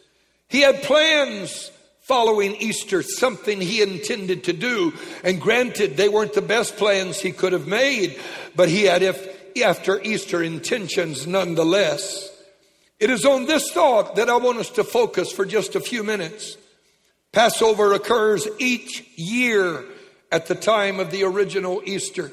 He 0.50 0.62
had 0.62 0.82
plans 0.82 1.72
following 2.02 2.56
Easter, 2.56 3.04
something 3.04 3.62
he 3.62 3.84
intended 3.84 4.46
to 4.46 4.54
do. 4.54 4.92
And 5.24 5.40
granted, 5.40 5.96
they 5.96 6.10
weren't 6.10 6.34
the 6.34 6.42
best 6.42 6.76
plans 6.76 7.20
he 7.20 7.32
could 7.32 7.54
have 7.54 7.68
made, 7.68 8.20
but 8.56 8.68
he 8.68 8.86
had 8.86 9.04
if, 9.04 9.62
after 9.62 10.02
Easter 10.02 10.42
intentions 10.42 11.28
nonetheless. 11.28 12.36
It 13.00 13.12
is 13.12 13.26
on 13.26 13.46
this 13.46 13.72
thought 13.72 14.16
that 14.16 14.28
I 14.28 14.38
want 14.38 14.58
us 14.58 14.72
to 14.72 14.84
focus 14.84 15.32
for 15.32 15.46
just 15.46 15.76
a 15.76 15.80
few 15.80 16.04
minutes. 16.04 16.58
Passover 17.32 17.94
occurs 17.94 18.48
each 18.58 19.06
year 19.16 19.86
at 20.32 20.48
the 20.48 20.56
time 20.56 21.00
of 21.00 21.12
the 21.12 21.26
original 21.26 21.84
Easter. 21.86 22.32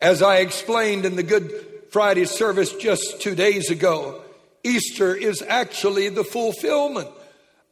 As 0.00 0.22
I 0.22 0.36
explained 0.36 1.04
in 1.04 1.16
the 1.16 1.24
Good 1.24 1.50
Friday 1.90 2.24
service 2.24 2.72
just 2.72 3.20
two 3.20 3.34
days 3.34 3.68
ago, 3.68 4.22
Easter 4.62 5.12
is 5.14 5.42
actually 5.42 6.08
the 6.08 6.24
fulfillment 6.24 7.08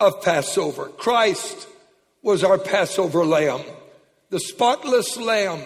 of 0.01 0.23
Passover. 0.23 0.87
Christ 0.89 1.69
was 2.23 2.43
our 2.45 2.59
Passover 2.59 3.25
lamb, 3.25 3.63
the 4.31 4.41
spotless 4.41 5.17
lamb. 5.17 5.63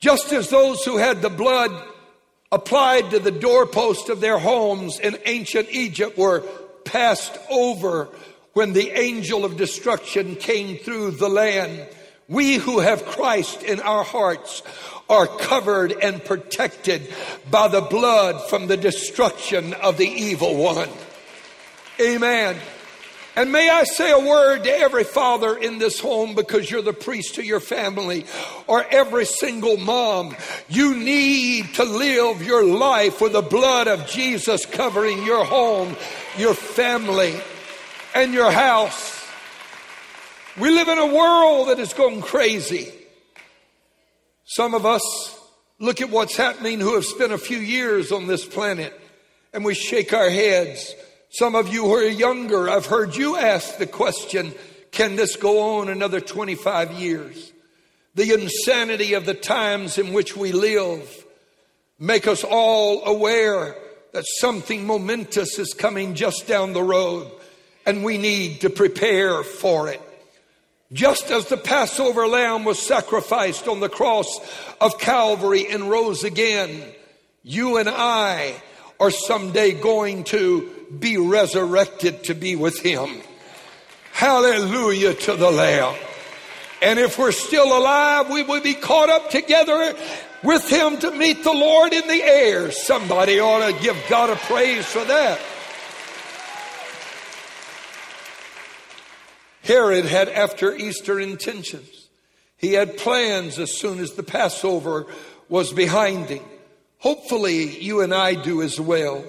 Just 0.00 0.32
as 0.32 0.48
those 0.48 0.82
who 0.84 0.96
had 0.96 1.20
the 1.20 1.28
blood 1.28 1.70
applied 2.50 3.10
to 3.10 3.18
the 3.18 3.30
doorpost 3.30 4.08
of 4.08 4.20
their 4.20 4.38
homes 4.38 4.98
in 4.98 5.18
ancient 5.26 5.68
Egypt 5.70 6.16
were 6.16 6.40
passed 6.84 7.38
over 7.50 8.08
when 8.54 8.72
the 8.72 8.90
angel 8.98 9.44
of 9.44 9.56
destruction 9.56 10.34
came 10.36 10.78
through 10.78 11.12
the 11.12 11.28
land. 11.28 11.86
We 12.28 12.56
who 12.56 12.80
have 12.80 13.04
Christ 13.04 13.62
in 13.62 13.80
our 13.80 14.04
hearts 14.04 14.62
are 15.08 15.26
covered 15.26 15.92
and 15.92 16.24
protected 16.24 17.12
by 17.50 17.68
the 17.68 17.80
blood 17.80 18.48
from 18.48 18.68
the 18.68 18.76
destruction 18.76 19.74
of 19.74 19.98
the 19.98 20.08
evil 20.08 20.56
one. 20.56 20.88
Amen. 22.00 22.56
And 23.36 23.52
may 23.52 23.70
I 23.70 23.84
say 23.84 24.10
a 24.10 24.18
word 24.18 24.64
to 24.64 24.70
every 24.70 25.04
father 25.04 25.56
in 25.56 25.78
this 25.78 26.00
home 26.00 26.34
because 26.34 26.70
you're 26.70 26.82
the 26.82 26.92
priest 26.92 27.36
to 27.36 27.44
your 27.44 27.60
family 27.60 28.26
or 28.66 28.84
every 28.90 29.24
single 29.24 29.76
mom. 29.76 30.36
You 30.68 30.96
need 30.96 31.74
to 31.74 31.84
live 31.84 32.42
your 32.42 32.64
life 32.64 33.20
with 33.20 33.32
the 33.32 33.42
blood 33.42 33.86
of 33.86 34.06
Jesus 34.06 34.66
covering 34.66 35.24
your 35.24 35.44
home, 35.44 35.96
your 36.36 36.54
family, 36.54 37.34
and 38.14 38.34
your 38.34 38.50
house. 38.50 39.24
We 40.58 40.70
live 40.70 40.88
in 40.88 40.98
a 40.98 41.14
world 41.14 41.68
that 41.68 41.78
is 41.78 41.92
going 41.92 42.22
crazy. 42.22 42.92
Some 44.44 44.74
of 44.74 44.84
us 44.84 45.38
look 45.78 46.00
at 46.00 46.10
what's 46.10 46.36
happening 46.36 46.80
who 46.80 46.94
have 46.96 47.04
spent 47.04 47.32
a 47.32 47.38
few 47.38 47.58
years 47.58 48.10
on 48.10 48.26
this 48.26 48.44
planet 48.44 48.92
and 49.52 49.64
we 49.64 49.74
shake 49.74 50.12
our 50.12 50.28
heads. 50.28 50.94
Some 51.30 51.54
of 51.54 51.72
you 51.72 51.84
who 51.84 51.94
are 51.94 52.04
younger, 52.04 52.68
I've 52.68 52.86
heard 52.86 53.16
you 53.16 53.36
ask 53.36 53.78
the 53.78 53.86
question, 53.86 54.52
can 54.90 55.16
this 55.16 55.36
go 55.36 55.78
on 55.78 55.88
another 55.88 56.20
25 56.20 56.92
years? 56.92 57.52
the 58.14 58.32
insanity 58.32 59.14
of 59.14 59.24
the 59.24 59.34
times 59.34 59.98
in 59.98 60.12
which 60.12 60.36
we 60.36 60.52
live. 60.52 61.26
Make 61.98 62.26
us 62.26 62.44
all 62.44 63.04
aware 63.04 63.76
that 64.12 64.24
something 64.26 64.86
momentous 64.86 65.58
is 65.58 65.74
coming 65.74 66.14
just 66.14 66.46
down 66.48 66.72
the 66.72 66.82
road 66.82 67.30
and 67.86 68.04
we 68.04 68.18
need 68.18 68.62
to 68.62 68.70
prepare 68.70 69.42
for 69.42 69.88
it. 69.88 70.02
Just 70.92 71.30
as 71.30 71.46
the 71.46 71.56
Passover 71.56 72.26
lamb 72.26 72.64
was 72.64 72.84
sacrificed 72.84 73.68
on 73.68 73.78
the 73.78 73.88
cross 73.88 74.26
of 74.80 74.98
Calvary 74.98 75.66
and 75.70 75.88
rose 75.88 76.24
again, 76.24 76.82
you 77.44 77.76
and 77.76 77.88
I 77.88 78.60
are 78.98 79.12
someday 79.12 79.72
going 79.72 80.24
to 80.24 80.68
be 80.98 81.16
resurrected 81.16 82.24
to 82.24 82.34
be 82.34 82.56
with 82.56 82.80
him. 82.80 83.22
Hallelujah 84.12 85.14
to 85.14 85.36
the 85.36 85.50
Lamb. 85.50 85.96
And 86.82 86.98
if 86.98 87.18
we're 87.18 87.32
still 87.32 87.76
alive, 87.76 88.30
we 88.30 88.42
will 88.42 88.62
be 88.62 88.74
caught 88.74 89.10
up 89.10 89.30
together 89.30 89.94
with 90.42 90.68
him 90.68 90.98
to 90.98 91.10
meet 91.10 91.44
the 91.44 91.52
Lord 91.52 91.92
in 91.92 92.06
the 92.08 92.22
air. 92.22 92.70
Somebody 92.72 93.38
ought 93.38 93.70
to 93.70 93.82
give 93.82 93.96
God 94.08 94.30
a 94.30 94.36
praise 94.36 94.86
for 94.86 95.04
that. 95.04 95.40
Herod 99.62 100.06
had 100.06 100.28
after 100.28 100.74
Easter 100.74 101.20
intentions. 101.20 102.08
He 102.56 102.72
had 102.72 102.96
plans 102.96 103.58
as 103.58 103.78
soon 103.78 104.00
as 104.00 104.14
the 104.14 104.22
Passover 104.22 105.06
was 105.48 105.72
behind 105.72 106.28
him. 106.28 106.42
Hopefully, 106.98 107.78
you 107.78 108.00
and 108.02 108.12
I 108.12 108.34
do 108.34 108.62
as 108.62 108.80
well. 108.80 109.24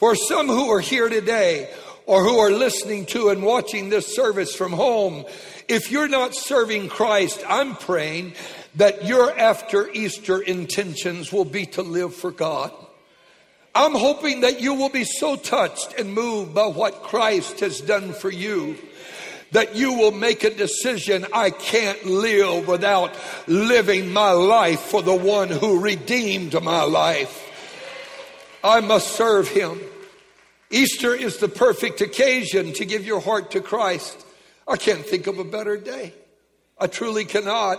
For 0.00 0.14
some 0.14 0.48
who 0.48 0.70
are 0.70 0.80
here 0.80 1.10
today 1.10 1.70
or 2.06 2.24
who 2.24 2.38
are 2.38 2.50
listening 2.50 3.04
to 3.06 3.28
and 3.28 3.42
watching 3.42 3.90
this 3.90 4.16
service 4.16 4.54
from 4.54 4.72
home, 4.72 5.26
if 5.68 5.90
you're 5.90 6.08
not 6.08 6.34
serving 6.34 6.88
Christ, 6.88 7.44
I'm 7.46 7.76
praying 7.76 8.32
that 8.76 9.04
your 9.04 9.30
after 9.38 9.90
Easter 9.90 10.40
intentions 10.40 11.30
will 11.30 11.44
be 11.44 11.66
to 11.66 11.82
live 11.82 12.14
for 12.14 12.30
God. 12.30 12.72
I'm 13.74 13.92
hoping 13.92 14.40
that 14.40 14.62
you 14.62 14.72
will 14.72 14.88
be 14.88 15.04
so 15.04 15.36
touched 15.36 15.92
and 15.98 16.14
moved 16.14 16.54
by 16.54 16.66
what 16.66 17.02
Christ 17.02 17.60
has 17.60 17.82
done 17.82 18.14
for 18.14 18.30
you 18.30 18.78
that 19.52 19.76
you 19.76 19.92
will 19.92 20.12
make 20.12 20.44
a 20.44 20.54
decision 20.54 21.26
I 21.30 21.50
can't 21.50 22.06
live 22.06 22.68
without 22.68 23.14
living 23.46 24.14
my 24.14 24.30
life 24.30 24.80
for 24.80 25.02
the 25.02 25.14
one 25.14 25.48
who 25.48 25.80
redeemed 25.80 26.54
my 26.62 26.84
life. 26.84 27.48
I 28.62 28.80
must 28.80 29.16
serve 29.16 29.48
him. 29.48 29.80
Easter 30.70 31.14
is 31.14 31.38
the 31.38 31.48
perfect 31.48 32.00
occasion 32.00 32.72
to 32.74 32.84
give 32.84 33.04
your 33.04 33.20
heart 33.20 33.50
to 33.52 33.60
Christ. 33.60 34.24
I 34.68 34.76
can't 34.76 35.04
think 35.04 35.26
of 35.26 35.38
a 35.38 35.44
better 35.44 35.76
day. 35.76 36.14
I 36.78 36.86
truly 36.86 37.24
cannot. 37.24 37.78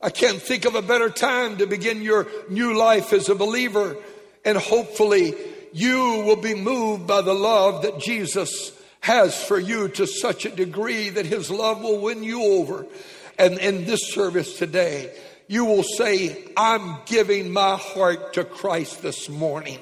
I 0.00 0.10
can't 0.10 0.40
think 0.40 0.64
of 0.64 0.74
a 0.74 0.82
better 0.82 1.10
time 1.10 1.58
to 1.58 1.66
begin 1.66 2.02
your 2.02 2.26
new 2.48 2.74
life 2.76 3.12
as 3.12 3.28
a 3.28 3.34
believer. 3.34 3.96
And 4.44 4.56
hopefully 4.56 5.34
you 5.72 6.24
will 6.26 6.40
be 6.40 6.54
moved 6.54 7.06
by 7.06 7.20
the 7.20 7.34
love 7.34 7.82
that 7.82 8.00
Jesus 8.00 8.72
has 9.00 9.42
for 9.44 9.58
you 9.58 9.88
to 9.88 10.06
such 10.06 10.46
a 10.46 10.50
degree 10.50 11.10
that 11.10 11.26
his 11.26 11.50
love 11.50 11.82
will 11.82 12.00
win 12.00 12.22
you 12.22 12.42
over. 12.42 12.86
And 13.38 13.58
in 13.58 13.84
this 13.84 14.12
service 14.12 14.58
today, 14.58 15.14
you 15.46 15.64
will 15.66 15.82
say, 15.82 16.42
I'm 16.56 16.96
giving 17.06 17.52
my 17.52 17.76
heart 17.76 18.34
to 18.34 18.44
Christ 18.44 19.02
this 19.02 19.28
morning. 19.28 19.78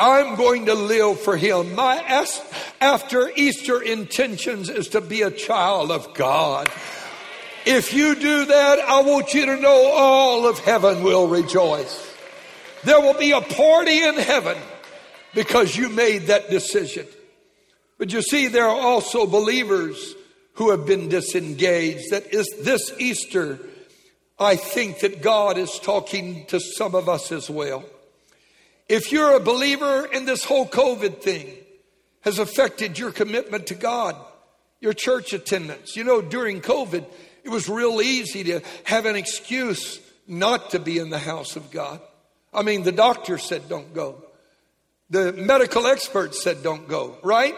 I'm 0.00 0.36
going 0.36 0.66
to 0.66 0.74
live 0.74 1.20
for 1.20 1.36
him. 1.36 1.74
My 1.74 1.98
after 2.80 3.30
Easter 3.36 3.82
intentions 3.82 4.70
is 4.70 4.88
to 4.88 5.02
be 5.02 5.20
a 5.20 5.30
child 5.30 5.90
of 5.90 6.14
God. 6.14 6.70
If 7.66 7.92
you 7.92 8.14
do 8.14 8.46
that, 8.46 8.78
I 8.78 9.02
want 9.02 9.34
you 9.34 9.44
to 9.44 9.56
know 9.60 9.90
all 9.92 10.48
of 10.48 10.58
heaven 10.60 11.02
will 11.02 11.28
rejoice. 11.28 12.10
There 12.84 13.00
will 13.00 13.18
be 13.18 13.32
a 13.32 13.42
party 13.42 14.02
in 14.02 14.14
heaven 14.14 14.56
because 15.34 15.76
you 15.76 15.90
made 15.90 16.28
that 16.28 16.48
decision. 16.48 17.06
But 17.98 18.14
you 18.14 18.22
see, 18.22 18.46
there 18.46 18.64
are 18.64 18.80
also 18.80 19.26
believers 19.26 20.14
who 20.54 20.70
have 20.70 20.86
been 20.86 21.10
disengaged. 21.10 22.10
That 22.10 22.32
is 22.32 22.48
this 22.62 22.90
Easter, 22.98 23.58
I 24.38 24.56
think 24.56 25.00
that 25.00 25.20
God 25.20 25.58
is 25.58 25.78
talking 25.78 26.46
to 26.46 26.58
some 26.58 26.94
of 26.94 27.10
us 27.10 27.30
as 27.30 27.50
well. 27.50 27.84
If 28.90 29.12
you're 29.12 29.36
a 29.36 29.40
believer 29.40 30.08
and 30.12 30.26
this 30.26 30.42
whole 30.42 30.66
COVID 30.66 31.22
thing 31.22 31.48
has 32.22 32.40
affected 32.40 32.98
your 32.98 33.12
commitment 33.12 33.68
to 33.68 33.76
God, 33.76 34.16
your 34.80 34.94
church 34.94 35.32
attendance, 35.32 35.94
you 35.94 36.02
know, 36.02 36.20
during 36.20 36.60
COVID, 36.60 37.04
it 37.44 37.48
was 37.48 37.68
real 37.68 38.02
easy 38.02 38.42
to 38.42 38.60
have 38.82 39.06
an 39.06 39.14
excuse 39.14 40.00
not 40.26 40.70
to 40.70 40.80
be 40.80 40.98
in 40.98 41.08
the 41.08 41.20
house 41.20 41.54
of 41.54 41.70
God. 41.70 42.00
I 42.52 42.62
mean, 42.62 42.82
the 42.82 42.90
doctor 42.90 43.38
said 43.38 43.68
don't 43.68 43.94
go. 43.94 44.24
The 45.08 45.34
medical 45.34 45.86
experts 45.86 46.42
said 46.42 46.64
don't 46.64 46.88
go, 46.88 47.16
right? 47.22 47.54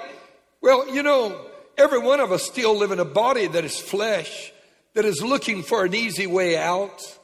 Well, 0.60 0.94
you 0.94 1.02
know, 1.02 1.46
every 1.78 2.00
one 2.00 2.20
of 2.20 2.30
us 2.30 2.42
still 2.42 2.76
live 2.76 2.90
in 2.90 3.00
a 3.00 3.06
body 3.06 3.46
that 3.46 3.64
is 3.64 3.78
flesh, 3.80 4.52
that 4.92 5.06
is 5.06 5.22
looking 5.22 5.62
for 5.62 5.86
an 5.86 5.94
easy 5.94 6.26
way 6.26 6.58
out, 6.58 7.18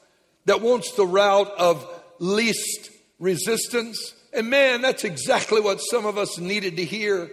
that 0.46 0.62
wants 0.62 0.92
the 0.92 1.04
route 1.04 1.50
of 1.58 1.86
least 2.18 2.88
resistance. 3.18 4.14
And 4.32 4.50
man, 4.50 4.82
that's 4.82 5.04
exactly 5.04 5.60
what 5.60 5.78
some 5.78 6.06
of 6.06 6.18
us 6.18 6.38
needed 6.38 6.76
to 6.76 6.84
hear. 6.84 7.30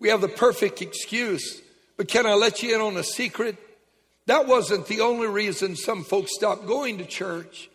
We 0.00 0.08
have 0.08 0.20
the 0.20 0.28
perfect 0.28 0.82
excuse. 0.82 1.60
But 1.96 2.08
can 2.08 2.26
I 2.26 2.34
let 2.34 2.62
you 2.62 2.74
in 2.74 2.80
on 2.80 2.96
a 2.96 3.04
secret? 3.04 3.56
That 4.26 4.46
wasn't 4.46 4.86
the 4.86 5.00
only 5.00 5.26
reason 5.26 5.74
some 5.74 6.04
folks 6.04 6.34
stopped 6.34 6.66
going 6.66 6.98
to 6.98 7.04
church. 7.04 7.70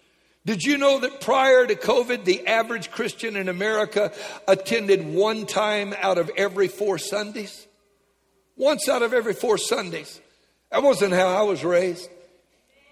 Did 0.46 0.64
you 0.64 0.78
know 0.78 1.00
that 1.00 1.22
prior 1.22 1.66
to 1.66 1.76
COVID, 1.76 2.26
the 2.26 2.48
average 2.48 2.92
Christian 2.92 3.36
in 3.36 3.48
America 3.48 4.12
attended 4.48 5.06
one 5.06 5.46
time 5.46 5.96
out 6.00 6.18
of 6.18 6.30
every 6.36 6.68
four 6.68 6.98
Sundays? 6.98 7.66
Once 8.56 8.88
out 8.88 9.02
of 9.02 9.14
every 9.14 9.34
four 9.34 9.58
Sundays. 9.58 10.20
That 10.70 10.84
wasn't 10.84 11.14
how 11.14 11.28
I 11.28 11.44
was 11.44 11.64
raised. 11.64 12.10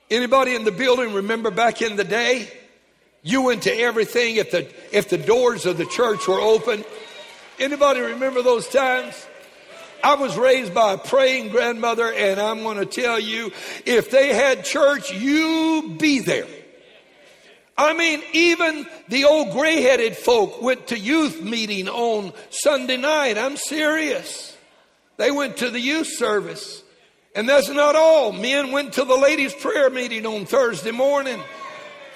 Anybody 0.10 0.56
in 0.56 0.66
the 0.66 0.72
building 0.72 1.14
remember 1.14 1.52
back 1.52 1.82
in 1.82 1.98
the 1.98 2.04
day? 2.04 2.50
You 3.24 3.44
went 3.44 3.64
to 3.64 3.74
everything 3.74 4.38
if 4.38 4.52
the 4.52 4.68
if 4.92 5.10
the 5.10 5.18
doors 5.18 5.66
of 5.66 5.78
the 5.78 5.86
church 5.86 6.28
were 6.28 6.42
open. 6.42 6.84
Anybody 7.60 8.02
remember 8.02 8.42
those 8.42 8.68
times? 8.68 9.28
I 10.04 10.16
was 10.16 10.36
raised 10.36 10.74
by 10.74 10.94
a 10.94 10.98
praying 10.98 11.50
grandmother, 11.50 12.12
and 12.12 12.40
I'm 12.40 12.64
going 12.64 12.78
to 12.78 12.88
tell 12.88 13.20
you, 13.20 13.52
if 13.86 14.10
they 14.10 14.34
had 14.34 14.66
church, 14.66 15.14
you 15.14 15.96
be 16.00 16.20
there. 16.20 16.48
I 17.78 17.94
mean, 17.94 18.22
even 18.34 18.88
the 19.10 19.26
old 19.26 19.52
gray 19.52 19.82
headed 19.82 20.16
folk 20.16 20.62
went 20.62 20.88
to 20.88 20.98
youth 20.98 21.42
meeting 21.42 21.88
on 21.88 22.34
Sunday 22.50 22.98
night. 22.98 23.38
I'm 23.38 23.58
serious. 23.58 24.58
They 25.18 25.32
went 25.32 25.58
to 25.58 25.70
the 25.70 25.80
youth 25.80 26.08
service. 26.08 26.84
And 27.36 27.48
that's 27.48 27.70
not 27.70 27.96
all. 27.96 28.32
Men 28.32 28.72
went 28.72 28.94
to 28.94 29.06
the 29.06 29.16
ladies' 29.16 29.54
prayer 29.54 29.90
meeting 29.90 30.26
on 30.26 30.46
Thursday 30.46 30.92
morning. 30.92 31.40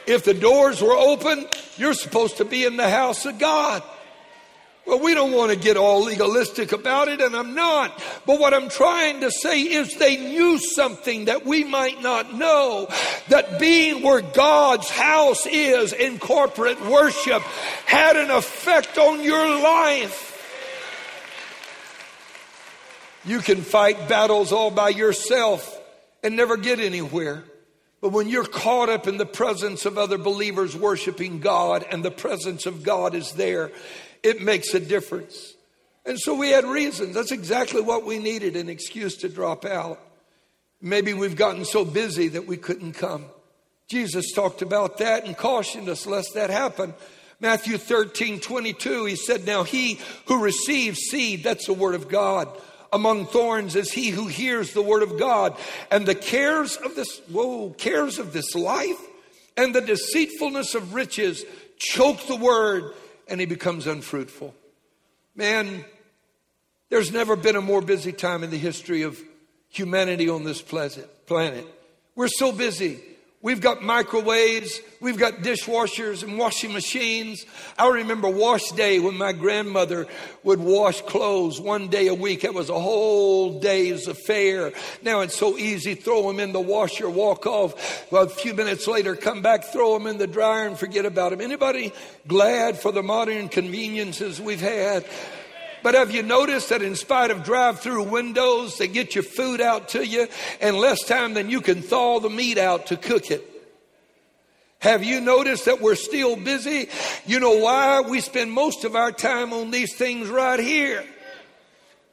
If 0.07 0.23
the 0.23 0.33
doors 0.33 0.81
were 0.81 0.95
open, 0.95 1.47
you're 1.77 1.93
supposed 1.93 2.37
to 2.37 2.45
be 2.45 2.65
in 2.65 2.77
the 2.77 2.89
house 2.89 3.25
of 3.25 3.39
God. 3.39 3.83
Well, 4.85 4.99
we 4.99 5.15
don't 5.15 5.31
want 5.31 5.51
to 5.51 5.57
get 5.57 5.77
all 5.77 6.03
legalistic 6.03 6.71
about 6.71 7.07
it, 7.07 7.19
and 7.19 7.35
I'm 7.35 7.55
not. 7.55 7.99
But 8.27 8.39
what 8.39 8.53
I'm 8.53 8.69
trying 8.69 9.21
to 9.21 9.31
say 9.31 9.61
is 9.61 9.95
they 9.95 10.17
knew 10.17 10.59
something 10.59 11.25
that 11.25 11.43
we 11.43 11.63
might 11.63 12.03
not 12.03 12.35
know. 12.35 12.87
That 13.29 13.59
being 13.59 14.03
where 14.03 14.21
God's 14.21 14.87
house 14.87 15.47
is 15.47 15.91
in 15.91 16.19
corporate 16.19 16.79
worship 16.85 17.41
had 17.87 18.15
an 18.15 18.29
effect 18.29 18.99
on 18.99 19.23
your 19.23 19.59
life. 19.59 20.33
You 23.25 23.39
can 23.39 23.61
fight 23.61 24.07
battles 24.07 24.51
all 24.51 24.69
by 24.69 24.89
yourself 24.89 25.81
and 26.21 26.35
never 26.35 26.57
get 26.57 26.79
anywhere. 26.79 27.43
But 28.05 28.11
when 28.11 28.29
you're 28.29 28.45
caught 28.45 28.89
up 28.89 29.07
in 29.07 29.17
the 29.17 29.25
presence 29.25 29.83
of 29.87 29.97
other 29.97 30.19
believers 30.19 30.75
worshiping 30.75 31.39
God 31.39 31.83
and 31.89 32.05
the 32.05 32.11
presence 32.11 32.67
of 32.67 32.83
God 32.83 33.15
is 33.15 33.31
there, 33.31 33.71
it 34.21 34.43
makes 34.43 34.75
a 34.75 34.79
difference. 34.79 35.55
And 36.05 36.19
so 36.19 36.35
we 36.35 36.51
had 36.51 36.65
reasons. 36.65 37.15
That's 37.15 37.31
exactly 37.31 37.81
what 37.81 38.05
we 38.05 38.19
needed 38.19 38.57
an 38.57 38.69
excuse 38.69 39.17
to 39.17 39.27
drop 39.27 39.65
out. 39.65 39.99
Maybe 40.79 41.15
we've 41.15 41.35
gotten 41.35 41.65
so 41.65 41.83
busy 41.83 42.27
that 42.27 42.45
we 42.45 42.57
couldn't 42.57 42.93
come. 42.93 43.25
Jesus 43.87 44.33
talked 44.33 44.61
about 44.61 44.99
that 44.99 45.25
and 45.25 45.35
cautioned 45.35 45.89
us 45.89 46.05
lest 46.05 46.35
that 46.35 46.51
happen. 46.51 46.93
Matthew 47.39 47.79
13, 47.79 48.39
22, 48.39 49.05
he 49.05 49.15
said, 49.15 49.47
Now 49.47 49.63
he 49.63 49.99
who 50.27 50.43
receives 50.43 50.99
seed, 50.99 51.43
that's 51.43 51.65
the 51.65 51.73
word 51.73 51.95
of 51.95 52.07
God 52.07 52.55
among 52.95 53.25
thorns 53.25 53.75
is 53.75 53.91
he 53.91 54.09
who 54.09 54.27
hears 54.27 54.71
the 54.71 54.81
word 54.81 55.03
of 55.03 55.19
God. 55.19 55.57
And 55.91 56.05
the 56.05 56.15
cares 56.15 56.77
of 56.77 56.95
this, 56.95 57.19
whoa, 57.29 57.71
cares 57.71 58.19
of 58.19 58.31
this 58.31 58.55
life 58.55 58.97
and 59.57 59.75
the 59.75 59.81
deceitfulness 59.81 60.75
of 60.75 60.93
riches 60.93 61.43
choke 61.77 62.25
the 62.27 62.37
word 62.37 62.93
and 63.27 63.41
he 63.41 63.45
becomes 63.45 63.85
unfruitful. 63.85 64.55
Man, 65.35 65.83
there's 66.89 67.11
never 67.11 67.35
been 67.35 67.57
a 67.57 67.61
more 67.61 67.81
busy 67.81 68.13
time 68.13 68.43
in 68.43 68.49
the 68.49 68.57
history 68.57 69.01
of 69.01 69.19
humanity 69.67 70.29
on 70.29 70.45
this 70.45 70.61
planet. 70.61 71.65
We're 72.15 72.29
so 72.29 72.53
busy. 72.53 73.01
We've 73.41 73.61
got 73.61 73.83
microwaves. 73.83 74.81
We've 74.99 75.19
got 75.19 75.43
dishwashers 75.43 76.23
and 76.23 76.39
washing 76.39 76.73
machines. 76.73 77.45
I 77.77 77.87
remember 77.89 78.27
wash 78.27 78.71
day 78.71 78.99
when 78.99 79.17
my 79.17 79.33
grandmother 79.33 80.07
would 80.43 80.59
wash 80.59 81.01
clothes 81.01 81.61
one 81.61 81.89
day 81.89 82.07
a 82.07 82.15
week. 82.15 82.43
It 82.43 82.55
was 82.55 82.71
a 82.71 82.79
whole 82.79 83.59
day's 83.59 84.07
affair. 84.07 84.73
Now 85.03 85.19
it's 85.19 85.37
so 85.37 85.59
easy. 85.59 85.93
Throw 85.93 86.27
them 86.27 86.39
in 86.39 86.53
the 86.53 86.59
washer, 86.59 87.07
walk 87.07 87.45
off. 87.45 88.11
Well, 88.11 88.23
a 88.23 88.29
few 88.29 88.55
minutes 88.55 88.87
later, 88.87 89.15
come 89.15 89.43
back, 89.43 89.65
throw 89.65 89.93
them 89.93 90.07
in 90.07 90.17
the 90.17 90.27
dryer 90.27 90.65
and 90.65 90.77
forget 90.77 91.05
about 91.05 91.29
them. 91.29 91.41
Anybody 91.41 91.93
glad 92.27 92.79
for 92.79 92.91
the 92.91 93.03
modern 93.03 93.49
conveniences 93.49 94.41
we've 94.41 94.59
had? 94.59 95.05
But 95.85 95.93
have 95.93 96.09
you 96.09 96.23
noticed 96.23 96.69
that 96.69 96.81
in 96.81 96.95
spite 96.95 97.29
of 97.29 97.43
drive 97.43 97.79
through 97.79 98.05
windows, 98.05 98.79
they 98.79 98.87
get 98.87 99.13
your 99.13 99.23
food 99.23 99.61
out 99.61 99.89
to 99.89 100.03
you 100.03 100.27
in 100.59 100.77
less 100.77 101.03
time 101.03 101.35
than 101.35 101.51
you 101.51 101.61
can 101.61 101.83
thaw 101.83 102.19
the 102.19 102.27
meat 102.27 102.57
out 102.57 102.87
to 102.87 102.97
cook 102.97 103.29
it? 103.29 103.47
Have 104.79 105.03
you 105.03 105.21
noticed 105.21 105.65
that 105.65 105.81
we're 105.81 105.93
still 105.93 106.37
busy? 106.37 106.89
You 107.27 107.39
know 107.39 107.57
why? 107.59 108.01
We 108.01 108.19
spend 108.21 108.51
most 108.51 108.83
of 108.83 108.95
our 108.95 109.11
time 109.11 109.53
on 109.53 109.69
these 109.69 109.95
things 109.95 110.27
right 110.27 110.59
here. 110.59 111.05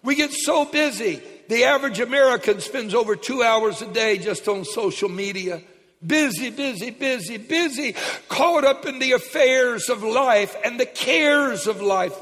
We 0.03 0.17
get 0.17 0.33
so 0.33 0.67
busy. 0.67 1.23
The 1.49 1.65
average 1.65 1.99
American 1.99 2.61
spends 2.61 2.93
over 2.93 3.17
two 3.17 3.43
hours 3.43 3.81
a 3.81 3.91
day 3.91 4.19
just 4.19 4.47
on 4.49 4.67
social 4.67 5.09
media. 5.09 5.63
Busy, 6.07 6.51
busy, 6.51 6.91
busy, 6.91 7.39
busy, 7.39 7.95
caught 8.29 8.65
up 8.65 8.85
in 8.85 8.99
the 8.99 9.13
affairs 9.13 9.89
of 9.89 10.03
life 10.03 10.55
and 10.63 10.79
the 10.79 10.85
cares 10.85 11.67
of 11.67 11.81
life 11.81 12.13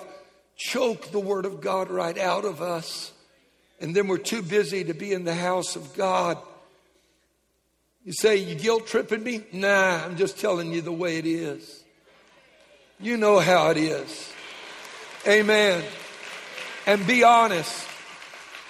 choke 0.61 1.11
the 1.11 1.19
Word 1.19 1.47
of 1.47 1.61
God 1.61 1.91
right 1.91 2.17
out 2.19 2.45
of 2.45 2.61
us. 2.61 3.13
And 3.81 3.97
then 3.97 4.07
we're 4.07 4.19
too 4.19 4.43
busy 4.43 4.85
to 4.85 4.95
be 4.95 5.13
in 5.13 5.25
the 5.25 5.35
house 5.35 5.75
of 5.75 5.95
God. 5.95 6.37
You 8.05 8.13
say, 8.13 8.37
You 8.37 8.55
guilt 8.55 8.87
tripping 8.87 9.23
me? 9.23 9.43
Nah, 9.53 10.05
I'm 10.05 10.17
just 10.17 10.39
telling 10.39 10.73
you 10.73 10.83
the 10.83 10.93
way 10.93 11.17
it 11.17 11.27
is. 11.27 11.83
You 13.01 13.17
know 13.17 13.39
how 13.39 13.71
it 13.71 13.79
is. 13.79 14.33
Amen. 15.27 15.83
And 16.87 17.07
be 17.07 17.25
honest. 17.25 17.87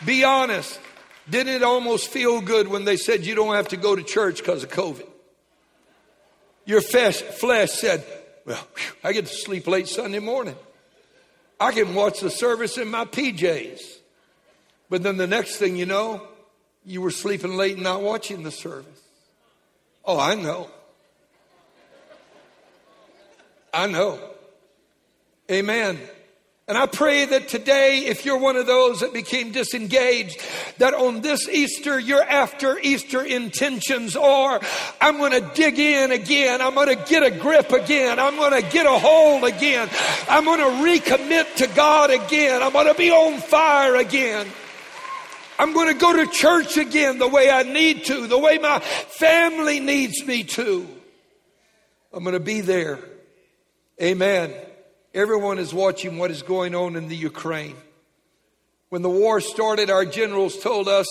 Be 0.06 0.22
honest. 0.22 0.78
Didn't 1.28 1.54
it 1.54 1.62
almost 1.64 2.08
feel 2.08 2.40
good 2.40 2.68
when 2.68 2.84
they 2.84 2.96
said 2.96 3.26
you 3.26 3.34
don't 3.34 3.54
have 3.54 3.68
to 3.68 3.76
go 3.76 3.96
to 3.96 4.02
church 4.02 4.38
because 4.38 4.62
of 4.62 4.70
COVID? 4.70 5.06
Your 6.66 6.80
flesh, 6.80 7.20
flesh 7.20 7.72
said, 7.72 8.04
Well, 8.46 8.64
I 9.02 9.12
get 9.12 9.26
to 9.26 9.34
sleep 9.34 9.66
late 9.66 9.88
Sunday 9.88 10.20
morning. 10.20 10.54
I 11.60 11.72
can 11.72 11.94
watch 11.94 12.20
the 12.20 12.30
service 12.30 12.78
in 12.78 12.88
my 12.88 13.04
PJs. 13.04 13.80
But 14.88 15.02
then 15.02 15.18
the 15.18 15.26
next 15.26 15.56
thing 15.56 15.76
you 15.76 15.86
know, 15.86 16.26
you 16.84 17.02
were 17.02 17.10
sleeping 17.10 17.56
late 17.56 17.74
and 17.74 17.82
not 17.82 18.00
watching 18.02 18.42
the 18.42 18.50
service. 18.50 18.86
Oh, 20.04 20.18
I 20.18 20.34
know. 20.34 20.70
I 23.72 23.86
know. 23.86 24.18
Amen. 25.50 26.00
And 26.70 26.78
I 26.78 26.86
pray 26.86 27.24
that 27.24 27.48
today, 27.48 28.04
if 28.06 28.24
you're 28.24 28.38
one 28.38 28.54
of 28.54 28.64
those 28.64 29.00
that 29.00 29.12
became 29.12 29.50
disengaged, 29.50 30.40
that 30.78 30.94
on 30.94 31.20
this 31.20 31.48
Easter, 31.48 31.98
your 31.98 32.22
after 32.22 32.78
Easter 32.78 33.24
intentions 33.24 34.14
are, 34.14 34.60
I'm 35.00 35.16
going 35.16 35.32
to 35.32 35.40
dig 35.52 35.80
in 35.80 36.12
again. 36.12 36.60
I'm 36.60 36.76
going 36.76 36.96
to 36.96 37.04
get 37.08 37.24
a 37.24 37.32
grip 37.32 37.72
again. 37.72 38.20
I'm 38.20 38.36
going 38.36 38.62
to 38.62 38.70
get 38.70 38.86
a 38.86 38.96
hold 38.96 39.42
again. 39.42 39.90
I'm 40.28 40.44
going 40.44 40.60
to 40.60 40.88
recommit 40.88 41.56
to 41.56 41.66
God 41.74 42.12
again. 42.12 42.62
I'm 42.62 42.70
going 42.70 42.86
to 42.86 42.94
be 42.94 43.10
on 43.10 43.40
fire 43.40 43.96
again. 43.96 44.46
I'm 45.58 45.72
going 45.72 45.88
to 45.88 45.98
go 45.98 46.24
to 46.24 46.30
church 46.30 46.76
again 46.76 47.18
the 47.18 47.26
way 47.26 47.50
I 47.50 47.64
need 47.64 48.04
to, 48.04 48.28
the 48.28 48.38
way 48.38 48.58
my 48.58 48.78
family 48.78 49.80
needs 49.80 50.24
me 50.24 50.44
to. 50.44 50.86
I'm 52.12 52.22
going 52.22 52.34
to 52.34 52.38
be 52.38 52.60
there. 52.60 53.00
Amen. 54.00 54.54
Everyone 55.12 55.58
is 55.58 55.74
watching 55.74 56.18
what 56.18 56.30
is 56.30 56.42
going 56.42 56.74
on 56.74 56.94
in 56.94 57.08
the 57.08 57.16
Ukraine. 57.16 57.76
When 58.90 59.02
the 59.02 59.10
war 59.10 59.40
started, 59.40 59.90
our 59.90 60.04
generals 60.04 60.58
told 60.58 60.88
us 60.88 61.06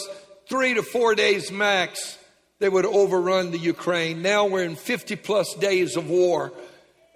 three 0.48 0.74
to 0.74 0.84
four 0.84 1.16
days 1.16 1.52
max 1.52 2.18
they 2.60 2.70
would 2.70 2.86
overrun 2.86 3.52
the 3.52 3.58
Ukraine. 3.58 4.22
Now 4.22 4.46
we're 4.46 4.64
in 4.64 4.76
50 4.76 5.16
plus 5.16 5.54
days 5.56 5.96
of 5.96 6.10
war. 6.10 6.52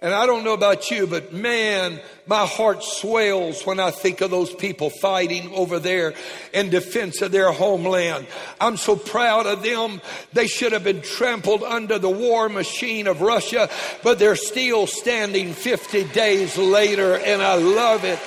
And 0.04 0.12
I 0.12 0.26
don't 0.26 0.44
know 0.44 0.52
about 0.52 0.90
you, 0.90 1.06
but 1.06 1.32
man, 1.32 1.98
my 2.26 2.44
heart 2.44 2.82
swells 2.84 3.64
when 3.64 3.80
I 3.80 3.90
think 3.90 4.20
of 4.20 4.30
those 4.30 4.54
people 4.54 4.90
fighting 4.90 5.50
over 5.54 5.78
there 5.78 6.12
in 6.52 6.68
defense 6.68 7.22
of 7.22 7.32
their 7.32 7.50
homeland. 7.50 8.26
I'm 8.60 8.76
so 8.76 8.96
proud 8.96 9.46
of 9.46 9.62
them. 9.62 10.02
They 10.34 10.46
should 10.46 10.72
have 10.72 10.84
been 10.84 11.00
trampled 11.00 11.62
under 11.62 11.98
the 11.98 12.10
war 12.10 12.50
machine 12.50 13.06
of 13.06 13.22
Russia, 13.22 13.70
but 14.02 14.18
they're 14.18 14.36
still 14.36 14.86
standing 14.86 15.54
50 15.54 16.04
days 16.08 16.58
later, 16.58 17.16
and 17.16 17.40
I 17.40 17.54
love 17.54 18.04
it. 18.04 18.18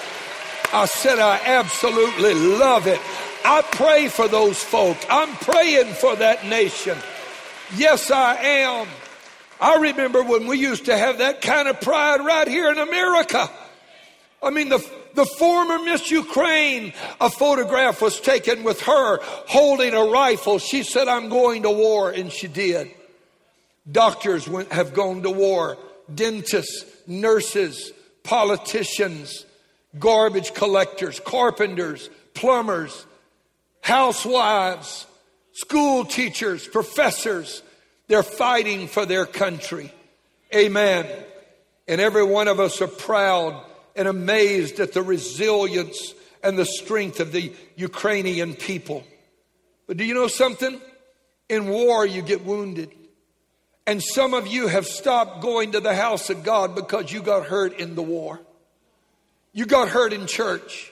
I 0.74 0.88
said, 0.88 1.20
I 1.20 1.40
absolutely 1.46 2.34
love 2.34 2.88
it. 2.88 3.00
I 3.46 3.62
pray 3.62 4.08
for 4.08 4.28
those 4.28 4.58
folk. 4.58 4.98
I'm 5.12 5.36
praying 5.36 5.94
for 5.94 6.16
that 6.16 6.44
nation. 6.44 6.98
Yes, 7.76 8.10
I 8.10 8.34
am. 8.34 8.88
I 9.60 9.78
remember 9.78 10.24
when 10.24 10.48
we 10.48 10.58
used 10.60 10.86
to 10.86 10.98
have 10.98 11.20
that 11.20 11.42
kind 11.42 11.68
of 11.68 11.82
pride 11.82 12.24
right 12.24 12.48
here 12.48 12.72
in 12.72 12.78
America. 12.78 13.50
I 14.42 14.52
mean, 14.52 14.70
the, 14.70 14.88
the 15.16 15.26
former 15.26 15.80
Miss 15.80 16.12
Ukraine, 16.12 16.94
a 17.20 17.30
photograph 17.30 18.02
was 18.02 18.20
taken 18.20 18.64
with 18.64 18.82
her 18.82 19.20
holding 19.48 19.94
a 19.94 20.04
rifle. 20.04 20.60
She 20.60 20.84
said, 20.84 21.08
I'm 21.08 21.30
going 21.30 21.64
to 21.64 21.72
war, 21.72 22.12
and 22.12 22.32
she 22.32 22.48
did. 22.48 22.92
Doctors 23.92 24.48
went, 24.48 24.72
have 24.72 24.94
gone 24.94 25.24
to 25.24 25.32
war, 25.32 25.78
dentists, 26.14 26.86
nurses, 27.08 27.92
politicians, 28.24 29.46
garbage 29.98 30.54
collectors, 30.54 31.20
carpenters, 31.20 32.10
plumbers, 32.34 33.06
housewives, 33.82 35.08
school 35.54 36.06
teachers, 36.06 36.68
professors, 36.68 37.64
they're 38.08 38.24
fighting 38.24 38.88
for 38.88 39.06
their 39.06 39.26
country. 39.26 39.94
Amen. 40.54 41.06
And 41.88 42.02
every 42.02 42.24
one 42.24 42.48
of 42.48 42.60
us 42.60 42.82
are 42.82 42.88
proud 42.88 43.64
and 43.96 44.08
amazed 44.08 44.80
at 44.80 44.94
the 44.94 45.02
resilience 45.02 46.14
and 46.44 46.58
the 46.58 46.66
strength 46.66 47.20
of 47.20 47.32
the 47.32 47.54
Ukrainian 47.76 48.54
people. 48.54 49.04
But 49.88 49.98
do 49.98 50.04
you 50.04 50.14
know 50.14 50.28
something? 50.28 50.80
In 51.50 51.68
war, 51.68 52.06
you 52.06 52.22
get 52.22 52.46
wounded. 52.46 52.92
And 53.86 54.04
some 54.04 54.34
of 54.34 54.48
you 54.48 54.68
have 54.68 54.86
stopped 54.86 55.42
going 55.42 55.72
to 55.72 55.80
the 55.80 55.96
house 55.96 56.30
of 56.30 56.44
God 56.44 56.76
because 56.76 57.12
you 57.12 57.22
got 57.22 57.46
hurt 57.46 57.80
in 57.80 57.96
the 57.96 58.04
war. 58.04 58.42
You 59.54 59.66
got 59.66 59.88
hurt 59.88 60.12
in 60.12 60.28
church. 60.28 60.92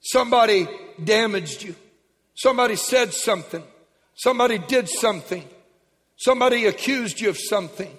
Somebody 0.00 0.68
damaged 1.02 1.64
you. 1.64 1.74
Somebody 2.34 2.76
said 2.76 3.12
something. 3.12 3.64
Somebody 4.14 4.58
did 4.58 4.88
something. 4.88 5.44
Somebody 6.18 6.66
accused 6.66 7.20
you 7.20 7.30
of 7.30 7.38
something. 7.38 7.96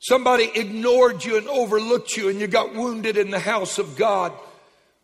Somebody 0.00 0.50
ignored 0.54 1.24
you 1.24 1.38
and 1.38 1.48
overlooked 1.48 2.16
you, 2.16 2.28
and 2.28 2.40
you 2.40 2.48
got 2.48 2.74
wounded 2.74 3.16
in 3.16 3.30
the 3.30 3.38
house 3.38 3.78
of 3.78 3.96
God. 3.96 4.32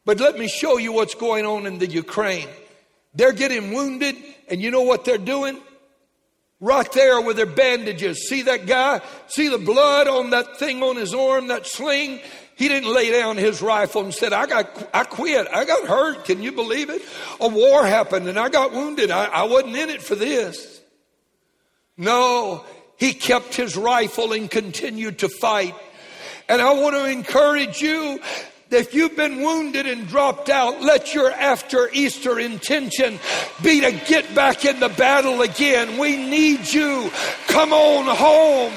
But 0.04 0.20
let 0.20 0.38
me 0.38 0.48
show 0.48 0.76
you 0.76 0.92
what's 0.92 1.14
going 1.14 1.46
on 1.46 1.64
in 1.64 1.78
the 1.78 1.86
Ukraine. 1.86 2.48
They're 3.14 3.32
getting 3.32 3.72
wounded, 3.72 4.16
and 4.48 4.60
you 4.60 4.72
know 4.72 4.82
what 4.82 5.04
they're 5.04 5.16
doing? 5.16 5.60
Right 6.60 6.90
there 6.92 7.20
with 7.20 7.36
their 7.36 7.46
bandages. 7.46 8.28
See 8.28 8.42
that 8.42 8.66
guy? 8.66 9.00
See 9.28 9.48
the 9.48 9.58
blood 9.58 10.08
on 10.08 10.30
that 10.30 10.58
thing 10.58 10.82
on 10.82 10.96
his 10.96 11.14
arm, 11.14 11.48
that 11.48 11.66
sling? 11.66 12.20
He 12.56 12.68
didn't 12.68 12.92
lay 12.92 13.12
down 13.12 13.36
his 13.36 13.62
rifle 13.62 14.02
and 14.02 14.14
said, 14.14 14.32
I 14.32 14.46
got, 14.46 14.90
I 14.92 15.04
quit. 15.04 15.46
I 15.52 15.64
got 15.64 15.86
hurt. 15.86 16.24
Can 16.24 16.42
you 16.42 16.52
believe 16.52 16.90
it? 16.90 17.02
A 17.40 17.48
war 17.48 17.84
happened 17.84 18.28
and 18.28 18.38
I 18.38 18.48
got 18.48 18.72
wounded. 18.72 19.10
I, 19.10 19.24
I 19.24 19.42
wasn't 19.44 19.76
in 19.76 19.90
it 19.90 20.02
for 20.02 20.14
this. 20.14 20.73
No, 21.96 22.64
he 22.96 23.12
kept 23.12 23.54
his 23.54 23.76
rifle 23.76 24.32
and 24.32 24.50
continued 24.50 25.20
to 25.20 25.28
fight. 25.28 25.74
And 26.48 26.60
I 26.60 26.72
want 26.74 26.94
to 26.94 27.06
encourage 27.06 27.80
you 27.80 28.20
if 28.74 28.92
you've 28.92 29.16
been 29.16 29.40
wounded 29.40 29.86
and 29.86 30.08
dropped 30.08 30.48
out, 30.48 30.82
let 30.82 31.14
your 31.14 31.30
after 31.30 31.88
Easter 31.92 32.38
intention 32.40 33.18
be 33.62 33.80
to 33.80 33.92
get 33.92 34.34
back 34.34 34.64
in 34.64 34.80
the 34.80 34.88
battle 34.88 35.42
again. 35.42 35.98
We 35.98 36.16
need 36.16 36.72
you. 36.72 37.10
Come 37.46 37.72
on 37.72 38.06
home. 38.16 38.72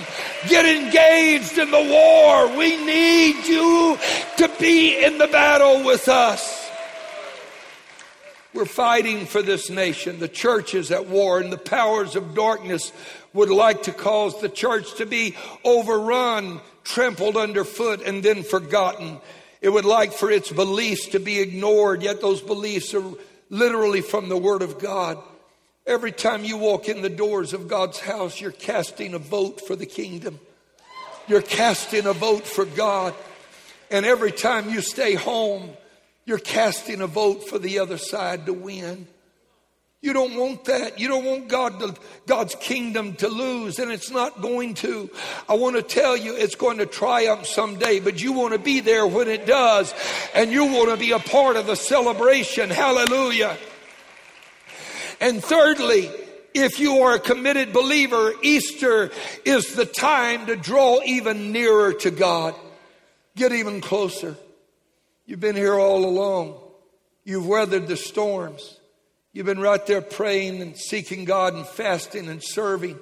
Get 0.47 0.65
engaged 0.65 1.57
in 1.57 1.71
the 1.71 1.81
war. 1.81 2.57
We 2.57 2.77
need 2.85 3.47
you 3.47 3.97
to 4.37 4.51
be 4.59 5.03
in 5.03 5.17
the 5.17 5.27
battle 5.27 5.83
with 5.83 6.07
us. 6.07 6.66
We're 8.53 8.65
fighting 8.65 9.25
for 9.25 9.41
this 9.41 9.69
nation. 9.69 10.19
The 10.19 10.27
church 10.27 10.73
is 10.73 10.91
at 10.91 11.07
war, 11.07 11.39
and 11.39 11.51
the 11.51 11.57
powers 11.57 12.15
of 12.15 12.33
darkness 12.33 12.91
would 13.33 13.49
like 13.49 13.83
to 13.83 13.91
cause 13.91 14.39
the 14.41 14.49
church 14.49 14.95
to 14.95 15.05
be 15.05 15.35
overrun, 15.63 16.61
trampled 16.83 17.37
underfoot, 17.37 18.01
and 18.01 18.23
then 18.23 18.43
forgotten. 18.43 19.19
It 19.61 19.69
would 19.69 19.85
like 19.85 20.13
for 20.13 20.31
its 20.31 20.51
beliefs 20.51 21.07
to 21.09 21.19
be 21.19 21.39
ignored, 21.39 22.01
yet 22.01 22.21
those 22.21 22.41
beliefs 22.41 22.93
are 22.93 23.03
literally 23.49 24.01
from 24.01 24.29
the 24.29 24.37
Word 24.37 24.61
of 24.61 24.79
God. 24.79 25.17
Every 25.85 26.11
time 26.11 26.43
you 26.43 26.57
walk 26.57 26.89
in 26.89 27.01
the 27.01 27.09
doors 27.09 27.53
of 27.53 27.67
God's 27.67 27.99
house, 27.99 28.41
you're 28.41 28.51
casting 28.51 29.13
a 29.13 29.19
vote 29.19 29.65
for 29.65 29.75
the 29.75 29.85
kingdom. 29.85 30.39
You're 31.27 31.41
casting 31.41 32.05
a 32.05 32.13
vote 32.13 32.45
for 32.45 32.65
God. 32.65 33.13
And 33.89 34.05
every 34.05 34.31
time 34.31 34.69
you 34.69 34.81
stay 34.81 35.13
home, 35.13 35.69
you're 36.27 36.37
casting 36.37 36.99
a 36.99 37.07
vote 37.07 37.47
for 37.47 37.57
the 37.57 37.79
other 37.79 37.97
side 37.97 38.45
to 38.47 38.53
win. 38.53 39.07
You 40.01 40.11
don't 40.11 40.35
want 40.35 40.65
that. 40.65 40.99
You 40.99 41.07
don't 41.07 41.23
want 41.23 41.47
God 41.47 41.79
to, 41.79 41.95
God's 42.27 42.53
kingdom 42.55 43.15
to 43.15 43.29
lose, 43.29 43.79
and 43.79 43.89
it's 43.91 44.11
not 44.11 44.41
going 44.41 44.73
to. 44.75 45.09
I 45.47 45.53
want 45.53 45.77
to 45.77 45.81
tell 45.81 46.17
you 46.17 46.35
it's 46.35 46.55
going 46.55 46.79
to 46.79 46.85
triumph 46.85 47.47
someday, 47.47 48.01
but 48.01 48.21
you 48.21 48.33
want 48.33 48.51
to 48.53 48.59
be 48.59 48.81
there 48.81 49.07
when 49.07 49.29
it 49.29 49.45
does, 49.45 49.93
and 50.35 50.51
you 50.51 50.65
want 50.65 50.89
to 50.89 50.97
be 50.97 51.11
a 51.13 51.19
part 51.19 51.55
of 51.55 51.65
the 51.65 51.75
celebration. 51.75 52.69
Hallelujah. 52.69 53.57
And 55.21 55.41
thirdly, 55.41 56.11
if 56.53 56.77
you 56.77 56.99
are 57.03 57.15
a 57.15 57.19
committed 57.19 57.71
believer, 57.71 58.33
Easter 58.43 59.11
is 59.45 59.75
the 59.75 59.85
time 59.85 60.47
to 60.47 60.57
draw 60.57 60.99
even 61.05 61.53
nearer 61.53 61.93
to 61.93 62.11
God. 62.11 62.53
Get 63.37 63.53
even 63.53 63.79
closer. 63.79 64.35
You've 65.27 65.41
been 65.41 65.57
here 65.57 65.75
all 65.75 66.05
along. 66.05 66.55
You've 67.25 67.45
weathered 67.45 67.87
the 67.87 67.97
storms. 67.97 68.79
You've 69.33 69.45
been 69.45 69.59
right 69.59 69.85
there 69.85 70.01
praying 70.01 70.61
and 70.61 70.77
seeking 70.77 71.25
God 71.25 71.53
and 71.53 71.67
fasting 71.67 72.29
and 72.29 72.41
serving. 72.41 72.97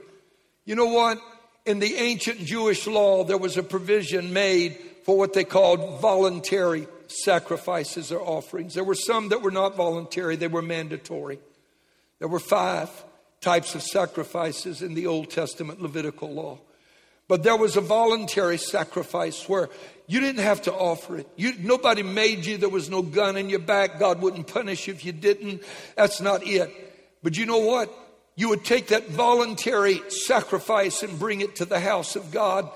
You 0.65 0.75
know 0.75 0.88
what? 0.88 1.19
In 1.67 1.77
the 1.77 1.95
ancient 1.95 2.39
Jewish 2.39 2.88
law, 2.88 3.23
there 3.23 3.38
was 3.38 3.57
a 3.57 3.63
provision 3.63 4.33
made 4.33 4.77
for 5.03 5.15
what 5.15 5.33
they 5.33 5.43
called 5.43 6.01
voluntary 6.01 6.88
sacrifices 7.07 8.11
or 8.11 8.19
offerings. 8.19 8.73
There 8.73 8.83
were 8.83 8.95
some 8.95 9.29
that 9.29 9.43
were 9.43 9.51
not 9.51 9.75
voluntary, 9.75 10.35
they 10.35 10.47
were 10.47 10.63
mandatory. 10.63 11.39
There 12.17 12.27
were 12.27 12.39
five 12.39 12.89
types 13.39 13.75
of 13.75 13.83
sacrifices 13.83 14.81
in 14.81 14.95
the 14.95 15.05
Old 15.05 15.29
Testament 15.29 15.79
Levitical 15.79 16.33
law. 16.33 16.57
But 17.27 17.43
there 17.43 17.57
was 17.57 17.75
a 17.75 17.81
voluntary 17.81 18.57
sacrifice 18.57 19.47
where 19.47 19.69
you 20.07 20.19
didn't 20.19 20.43
have 20.43 20.63
to 20.63 20.73
offer 20.73 21.17
it. 21.17 21.27
You, 21.35 21.53
nobody 21.59 22.03
made 22.03 22.45
you. 22.45 22.57
There 22.57 22.69
was 22.69 22.89
no 22.89 23.01
gun 23.01 23.37
in 23.37 23.49
your 23.49 23.59
back. 23.59 23.99
God 23.99 24.21
wouldn't 24.21 24.47
punish 24.47 24.87
you 24.87 24.93
if 24.93 25.03
you 25.03 25.11
didn't. 25.11 25.63
That's 25.95 26.21
not 26.21 26.45
it. 26.45 26.71
But 27.23 27.37
you 27.37 27.45
know 27.45 27.59
what? 27.59 27.91
You 28.37 28.49
would 28.49 28.65
take 28.65 28.87
that 28.87 29.07
voluntary 29.07 30.01
sacrifice 30.09 31.01
and 31.03 31.17
bring 31.17 31.39
it 31.39 31.55
to 31.55 31.65
the 31.65 31.79
house 31.79 32.15
of 32.15 32.31
God. 32.31 32.69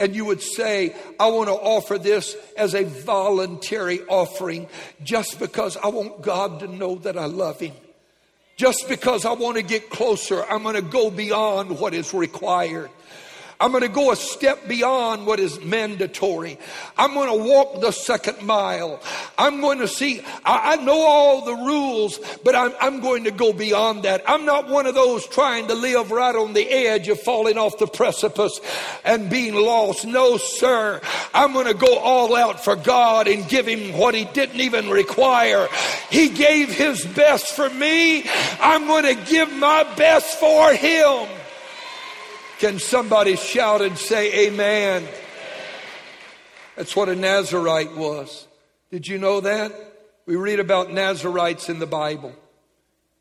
And 0.00 0.14
you 0.14 0.24
would 0.24 0.42
say, 0.42 0.94
I 1.18 1.28
want 1.28 1.48
to 1.48 1.54
offer 1.54 1.96
this 1.96 2.36
as 2.58 2.74
a 2.74 2.84
voluntary 2.84 4.02
offering 4.02 4.68
just 5.02 5.38
because 5.38 5.76
I 5.76 5.88
want 5.88 6.22
God 6.22 6.60
to 6.60 6.66
know 6.66 6.96
that 6.96 7.16
I 7.16 7.26
love 7.26 7.60
Him. 7.60 7.72
Just 8.56 8.88
because 8.88 9.24
I 9.24 9.32
want 9.32 9.56
to 9.56 9.62
get 9.62 9.90
closer, 9.90 10.44
I'm 10.44 10.62
going 10.62 10.74
to 10.74 10.82
go 10.82 11.10
beyond 11.10 11.78
what 11.78 11.94
is 11.94 12.12
required. 12.12 12.90
I'm 13.58 13.70
going 13.70 13.82
to 13.82 13.88
go 13.88 14.12
a 14.12 14.16
step 14.16 14.68
beyond 14.68 15.26
what 15.26 15.40
is 15.40 15.60
mandatory. 15.62 16.58
I'm 16.98 17.14
going 17.14 17.38
to 17.38 17.48
walk 17.48 17.80
the 17.80 17.90
second 17.90 18.42
mile. 18.42 19.00
I'm 19.38 19.62
going 19.62 19.78
to 19.78 19.88
see, 19.88 20.20
I, 20.44 20.74
I 20.74 20.76
know 20.76 21.00
all 21.00 21.44
the 21.44 21.54
rules, 21.54 22.20
but 22.44 22.54
I'm, 22.54 22.72
I'm 22.80 23.00
going 23.00 23.24
to 23.24 23.30
go 23.30 23.54
beyond 23.54 24.02
that. 24.02 24.22
I'm 24.28 24.44
not 24.44 24.68
one 24.68 24.86
of 24.86 24.94
those 24.94 25.26
trying 25.26 25.68
to 25.68 25.74
live 25.74 26.10
right 26.10 26.34
on 26.34 26.52
the 26.52 26.68
edge 26.68 27.08
of 27.08 27.18
falling 27.20 27.56
off 27.56 27.78
the 27.78 27.86
precipice 27.86 28.60
and 29.04 29.30
being 29.30 29.54
lost. 29.54 30.06
No, 30.06 30.36
sir. 30.36 31.00
I'm 31.32 31.54
going 31.54 31.66
to 31.66 31.74
go 31.74 31.98
all 31.98 32.36
out 32.36 32.62
for 32.62 32.76
God 32.76 33.26
and 33.26 33.48
give 33.48 33.66
Him 33.66 33.96
what 33.96 34.14
He 34.14 34.26
didn't 34.26 34.60
even 34.60 34.90
require. 34.90 35.66
He 36.10 36.28
gave 36.28 36.70
His 36.74 37.06
best 37.06 37.52
for 37.54 37.70
me. 37.70 38.24
I'm 38.60 38.86
going 38.86 39.04
to 39.16 39.30
give 39.30 39.50
my 39.54 39.84
best 39.96 40.38
for 40.38 40.74
Him. 40.74 41.26
Can 42.58 42.78
somebody 42.78 43.36
shout 43.36 43.82
and 43.82 43.98
say 43.98 44.46
amen? 44.46 45.06
That's 46.74 46.96
what 46.96 47.10
a 47.10 47.14
Nazarite 47.14 47.94
was. 47.94 48.46
Did 48.90 49.06
you 49.06 49.18
know 49.18 49.40
that? 49.40 49.72
We 50.24 50.36
read 50.36 50.58
about 50.58 50.90
Nazarites 50.90 51.68
in 51.68 51.78
the 51.78 51.86
Bible. 51.86 52.34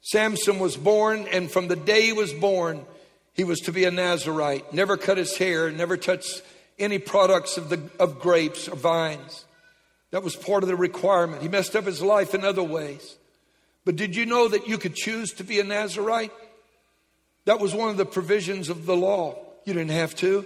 Samson 0.01 0.59
was 0.59 0.77
born, 0.77 1.27
and 1.31 1.51
from 1.51 1.67
the 1.67 1.75
day 1.75 2.03
he 2.03 2.13
was 2.13 2.31
born, 2.31 2.85
he 3.33 3.43
was 3.43 3.59
to 3.61 3.73
be 3.73 3.83
a 3.83 3.91
Nazarite. 3.91 4.73
Never 4.73 4.95
cut 4.95 5.17
his 5.17 5.35
hair, 5.35 5.69
never 5.69 5.97
touched 5.97 6.41
any 6.79 6.99
products 6.99 7.57
of, 7.57 7.69
the, 7.69 7.81
of 7.99 8.19
grapes 8.19 8.69
or 8.69 8.75
vines. 8.75 9.45
That 10.11 10.23
was 10.23 10.35
part 10.35 10.63
of 10.63 10.69
the 10.69 10.75
requirement. 10.77 11.41
He 11.41 11.49
messed 11.49 11.75
up 11.75 11.85
his 11.85 12.01
life 12.01 12.33
in 12.33 12.45
other 12.45 12.63
ways. 12.63 13.17
But 13.83 13.97
did 13.97 14.15
you 14.15 14.25
know 14.25 14.47
that 14.47 14.67
you 14.67 14.77
could 14.77 14.95
choose 14.95 15.33
to 15.33 15.43
be 15.43 15.59
a 15.59 15.63
Nazarite? 15.63 16.31
That 17.45 17.59
was 17.59 17.73
one 17.73 17.89
of 17.89 17.97
the 17.97 18.05
provisions 18.05 18.69
of 18.69 18.85
the 18.85 18.95
law. 18.95 19.37
You 19.65 19.73
didn't 19.73 19.91
have 19.91 20.15
to. 20.15 20.45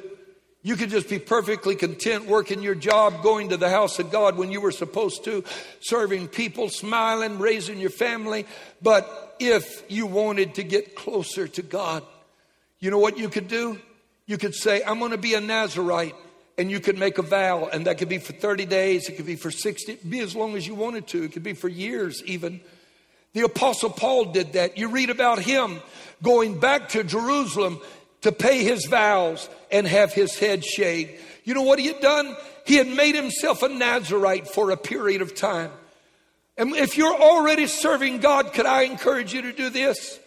You 0.61 0.75
could 0.75 0.89
just 0.89 1.09
be 1.09 1.19
perfectly 1.19 1.75
content 1.75 2.25
working 2.25 2.61
your 2.61 2.75
job, 2.75 3.23
going 3.23 3.49
to 3.49 3.57
the 3.57 3.69
house 3.69 3.97
of 3.99 4.11
God 4.11 4.37
when 4.37 4.51
you 4.51 4.59
were 4.59 4.73
supposed 4.73 5.23
to, 5.23 5.45
serving 5.79 6.27
people, 6.27 6.67
smiling, 6.69 7.39
raising 7.39 7.79
your 7.79 7.89
family. 7.89 8.45
But 8.81 9.37
if 9.39 9.83
you 9.89 10.05
wanted 10.05 10.55
to 10.55 10.63
get 10.63 10.95
closer 10.95 11.47
to 11.47 11.61
God, 11.61 12.03
you 12.79 12.91
know 12.91 12.99
what 12.99 13.17
you 13.17 13.29
could 13.29 13.47
do? 13.47 13.79
You 14.25 14.37
could 14.37 14.53
say, 14.53 14.83
I'm 14.83 14.99
going 14.99 15.11
to 15.11 15.17
be 15.17 15.33
a 15.33 15.41
Nazarite. 15.41 16.15
And 16.57 16.69
you 16.69 16.81
could 16.81 16.97
make 16.97 17.17
a 17.19 17.21
vow, 17.21 17.69
and 17.71 17.87
that 17.87 17.99
could 17.99 18.09
be 18.09 18.17
for 18.17 18.33
30 18.33 18.65
days, 18.65 19.07
it 19.07 19.15
could 19.15 19.25
be 19.25 19.37
for 19.37 19.49
60, 19.49 19.99
be 20.09 20.19
as 20.19 20.35
long 20.35 20.57
as 20.57 20.67
you 20.67 20.75
wanted 20.75 21.07
to, 21.07 21.23
it 21.23 21.31
could 21.31 21.41
be 21.41 21.53
for 21.53 21.69
years 21.69 22.21
even. 22.25 22.59
The 23.33 23.41
Apostle 23.41 23.91
Paul 23.91 24.25
did 24.25 24.53
that. 24.53 24.77
You 24.77 24.89
read 24.89 25.09
about 25.09 25.39
him 25.39 25.79
going 26.23 26.59
back 26.59 26.89
to 26.89 27.03
Jerusalem 27.03 27.79
to 28.21 28.31
pay 28.31 28.63
his 28.63 28.85
vows 28.85 29.49
and 29.71 29.87
have 29.87 30.13
his 30.13 30.37
head 30.37 30.65
shaved. 30.65 31.11
You 31.43 31.53
know 31.53 31.63
what 31.63 31.79
he 31.79 31.87
had 31.87 32.01
done? 32.01 32.35
He 32.65 32.75
had 32.75 32.87
made 32.87 33.15
himself 33.15 33.63
a 33.63 33.69
Nazarite 33.69 34.47
for 34.47 34.71
a 34.71 34.77
period 34.77 35.21
of 35.21 35.35
time. 35.35 35.71
And 36.57 36.75
if 36.75 36.97
you're 36.97 37.15
already 37.15 37.67
serving 37.67 38.19
God, 38.19 38.53
could 38.53 38.65
I 38.65 38.83
encourage 38.83 39.33
you 39.33 39.43
to 39.43 39.53
do 39.53 39.69
this? 39.69 40.19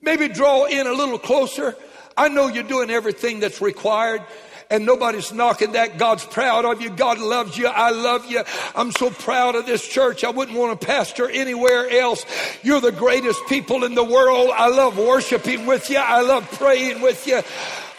Maybe 0.00 0.28
draw 0.28 0.64
in 0.64 0.86
a 0.86 0.92
little 0.92 1.18
closer. 1.18 1.76
I 2.16 2.28
know 2.28 2.46
you're 2.46 2.62
doing 2.62 2.90
everything 2.90 3.40
that's 3.40 3.60
required 3.60 4.22
and 4.70 4.86
nobody's 4.86 5.32
knocking 5.32 5.72
that. 5.72 5.98
God's 5.98 6.24
proud 6.24 6.64
of 6.64 6.80
you. 6.80 6.90
God 6.90 7.18
loves 7.18 7.56
you. 7.56 7.66
I 7.66 7.90
love 7.90 8.30
you. 8.30 8.42
I'm 8.74 8.92
so 8.92 9.10
proud 9.10 9.54
of 9.54 9.66
this 9.66 9.86
church. 9.86 10.24
I 10.24 10.30
wouldn't 10.30 10.58
want 10.58 10.80
to 10.80 10.86
pastor 10.86 11.28
anywhere 11.28 11.88
else. 11.90 12.24
You're 12.62 12.80
the 12.80 12.92
greatest 12.92 13.46
people 13.46 13.84
in 13.84 13.94
the 13.94 14.04
world. 14.04 14.50
I 14.54 14.68
love 14.68 14.98
worshiping 14.98 15.66
with 15.66 15.90
you. 15.90 15.98
I 15.98 16.22
love 16.22 16.50
praying 16.52 17.00
with 17.00 17.26
you. 17.26 17.42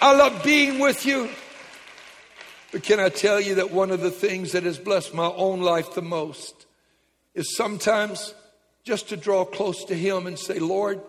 I 0.01 0.15
love 0.15 0.43
being 0.43 0.79
with 0.79 1.05
you. 1.05 1.29
But 2.71 2.83
can 2.83 2.99
I 2.99 3.09
tell 3.09 3.39
you 3.39 3.55
that 3.55 3.71
one 3.71 3.91
of 3.91 4.01
the 4.01 4.11
things 4.11 4.51
that 4.51 4.63
has 4.63 4.77
blessed 4.77 5.13
my 5.13 5.27
own 5.27 5.61
life 5.61 5.93
the 5.93 6.01
most 6.01 6.65
is 7.33 7.55
sometimes 7.55 8.33
just 8.83 9.09
to 9.09 9.17
draw 9.17 9.45
close 9.45 9.85
to 9.85 9.95
Him 9.95 10.27
and 10.27 10.37
say, 10.37 10.59
Lord, 10.59 11.01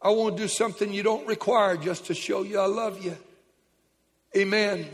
I 0.00 0.10
want 0.10 0.36
to 0.36 0.42
do 0.42 0.48
something 0.48 0.92
you 0.92 1.02
don't 1.02 1.26
require 1.26 1.76
just 1.76 2.06
to 2.06 2.14
show 2.14 2.42
you 2.42 2.60
I 2.60 2.66
love 2.66 3.04
you. 3.04 3.16
Amen. 4.36 4.88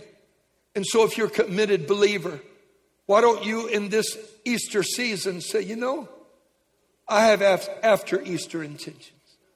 And 0.75 0.87
so, 0.87 1.05
if 1.05 1.17
you're 1.17 1.27
a 1.27 1.31
committed 1.31 1.87
believer, 1.87 2.41
why 3.07 3.21
don't 3.21 3.45
you 3.45 3.67
in 3.67 3.89
this 3.89 4.17
Easter 4.45 4.83
season 4.83 5.41
say, 5.41 5.63
you 5.63 5.77
know, 5.77 6.09
I 7.09 7.27
have 7.27 7.43
after 7.43 8.23
Easter 8.23 8.63
intentions. 8.63 9.11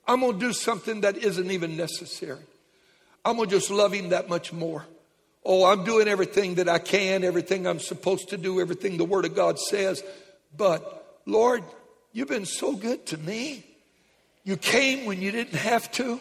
I'm 0.06 0.20
going 0.20 0.32
to 0.32 0.38
do 0.38 0.52
something 0.52 1.02
that 1.02 1.18
isn't 1.18 1.50
even 1.50 1.76
necessary. 1.76 2.42
I'm 3.24 3.36
going 3.36 3.48
to 3.48 3.54
just 3.54 3.70
love 3.70 3.92
Him 3.92 4.10
that 4.10 4.28
much 4.28 4.52
more. 4.52 4.84
Oh, 5.44 5.64
I'm 5.64 5.84
doing 5.84 6.08
everything 6.08 6.56
that 6.56 6.68
I 6.68 6.78
can, 6.78 7.22
everything 7.22 7.66
I'm 7.66 7.78
supposed 7.78 8.30
to 8.30 8.36
do, 8.36 8.60
everything 8.60 8.96
the 8.96 9.04
Word 9.04 9.24
of 9.24 9.34
God 9.34 9.58
says. 9.58 10.02
But, 10.56 11.20
Lord, 11.26 11.62
you've 12.12 12.28
been 12.28 12.46
so 12.46 12.74
good 12.74 13.06
to 13.06 13.18
me. 13.18 13.64
You 14.42 14.56
came 14.56 15.06
when 15.06 15.20
you 15.22 15.30
didn't 15.30 15.58
have 15.58 15.90
to. 15.92 16.20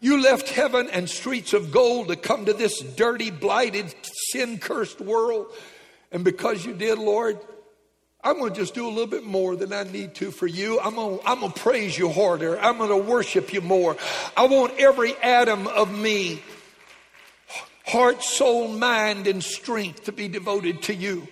You 0.00 0.22
left 0.22 0.48
heaven 0.48 0.88
and 0.90 1.08
streets 1.08 1.52
of 1.52 1.70
gold 1.70 2.08
to 2.08 2.16
come 2.16 2.46
to 2.46 2.54
this 2.54 2.80
dirty, 2.80 3.30
blighted, 3.30 3.94
sin 4.30 4.58
cursed 4.58 5.00
world. 5.00 5.46
And 6.10 6.24
because 6.24 6.64
you 6.64 6.72
did, 6.72 6.98
Lord, 6.98 7.38
I'm 8.24 8.38
going 8.38 8.54
to 8.54 8.60
just 8.60 8.74
do 8.74 8.86
a 8.86 8.88
little 8.88 9.06
bit 9.06 9.24
more 9.24 9.56
than 9.56 9.72
I 9.74 9.82
need 9.84 10.14
to 10.16 10.30
for 10.30 10.46
you. 10.46 10.80
I'm 10.80 10.94
going, 10.94 11.18
to, 11.18 11.28
I'm 11.28 11.40
going 11.40 11.52
to 11.52 11.60
praise 11.60 11.98
you 11.98 12.10
harder. 12.10 12.58
I'm 12.58 12.78
going 12.78 12.90
to 12.90 12.96
worship 12.96 13.52
you 13.52 13.60
more. 13.60 13.96
I 14.36 14.46
want 14.46 14.78
every 14.78 15.14
atom 15.18 15.66
of 15.66 15.96
me, 15.96 16.42
heart, 17.86 18.22
soul, 18.22 18.68
mind, 18.68 19.26
and 19.26 19.44
strength 19.44 20.04
to 20.04 20.12
be 20.12 20.28
devoted 20.28 20.82
to 20.82 20.94
you. 20.94 21.28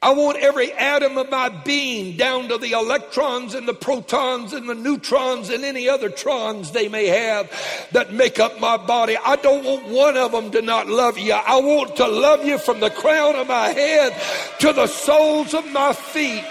I 0.00 0.12
want 0.12 0.38
every 0.38 0.72
atom 0.72 1.18
of 1.18 1.28
my 1.28 1.48
being, 1.48 2.16
down 2.16 2.48
to 2.50 2.58
the 2.58 2.70
electrons 2.70 3.54
and 3.54 3.66
the 3.66 3.74
protons 3.74 4.52
and 4.52 4.68
the 4.68 4.74
neutrons 4.74 5.50
and 5.50 5.64
any 5.64 5.88
other 5.88 6.08
trons 6.08 6.72
they 6.72 6.88
may 6.88 7.06
have 7.06 7.50
that 7.90 8.12
make 8.12 8.38
up 8.38 8.60
my 8.60 8.76
body. 8.76 9.16
I 9.16 9.34
don't 9.34 9.64
want 9.64 9.88
one 9.88 10.16
of 10.16 10.30
them 10.30 10.52
to 10.52 10.62
not 10.62 10.86
love 10.86 11.18
you. 11.18 11.32
I 11.32 11.60
want 11.60 11.96
to 11.96 12.06
love 12.06 12.44
you 12.44 12.58
from 12.58 12.78
the 12.78 12.90
crown 12.90 13.34
of 13.34 13.48
my 13.48 13.70
head 13.70 14.14
to 14.60 14.72
the 14.72 14.86
soles 14.86 15.52
of 15.52 15.68
my 15.72 15.92
feet. 15.92 16.44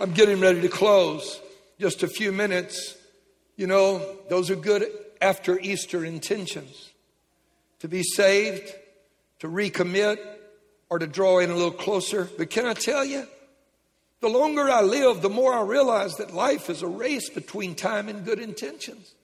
I'm 0.00 0.12
getting 0.12 0.40
ready 0.40 0.62
to 0.62 0.68
close. 0.68 1.40
Just 1.78 2.02
a 2.02 2.08
few 2.08 2.32
minutes. 2.32 2.96
You 3.56 3.68
know, 3.68 4.16
those 4.28 4.50
are 4.50 4.56
good 4.56 4.84
after 5.20 5.60
Easter 5.60 6.04
intentions 6.04 6.90
to 7.80 7.88
be 7.88 8.02
saved, 8.02 8.74
to 9.40 9.48
recommit, 9.48 10.18
or 10.88 10.98
to 10.98 11.06
draw 11.06 11.38
in 11.38 11.50
a 11.50 11.54
little 11.54 11.70
closer. 11.70 12.28
But 12.36 12.50
can 12.50 12.66
I 12.66 12.74
tell 12.74 13.04
you, 13.04 13.26
the 14.20 14.28
longer 14.28 14.68
I 14.68 14.82
live, 14.82 15.22
the 15.22 15.30
more 15.30 15.54
I 15.54 15.62
realize 15.62 16.16
that 16.16 16.34
life 16.34 16.68
is 16.68 16.82
a 16.82 16.86
race 16.86 17.30
between 17.30 17.74
time 17.74 18.08
and 18.08 18.24
good 18.24 18.38
intentions. 18.38 19.14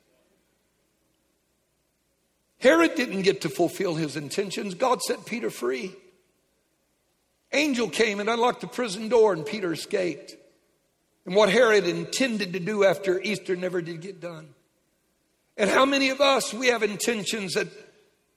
Herod 2.59 2.95
didn't 2.95 3.23
get 3.23 3.43
to 3.43 3.51
fulfill 3.51 3.95
his 3.95 4.17
intentions. 4.17 4.75
God 4.75 5.03
set 5.03 5.27
Peter 5.27 5.51
free. 5.51 5.93
Angel 7.53 7.89
came 7.89 8.21
and 8.21 8.29
unlocked 8.29 8.63
the 8.63 8.67
prison 8.67 9.09
door, 9.09 9.35
and 9.35 9.45
Peter 9.45 9.73
escaped. 9.73 10.35
And 11.27 11.35
what 11.35 11.51
Herod 11.51 11.87
intended 11.87 12.55
to 12.55 12.61
do 12.61 12.85
after 12.85 13.21
Easter 13.21 13.57
never 13.57 13.83
did 13.83 14.01
get 14.01 14.21
done. 14.21 14.49
And 15.59 15.69
how 15.69 15.85
many 15.85 16.09
of 16.11 16.21
us, 16.21 16.55
we 16.55 16.69
have 16.69 16.83
intentions 16.83 17.55
that 17.55 17.69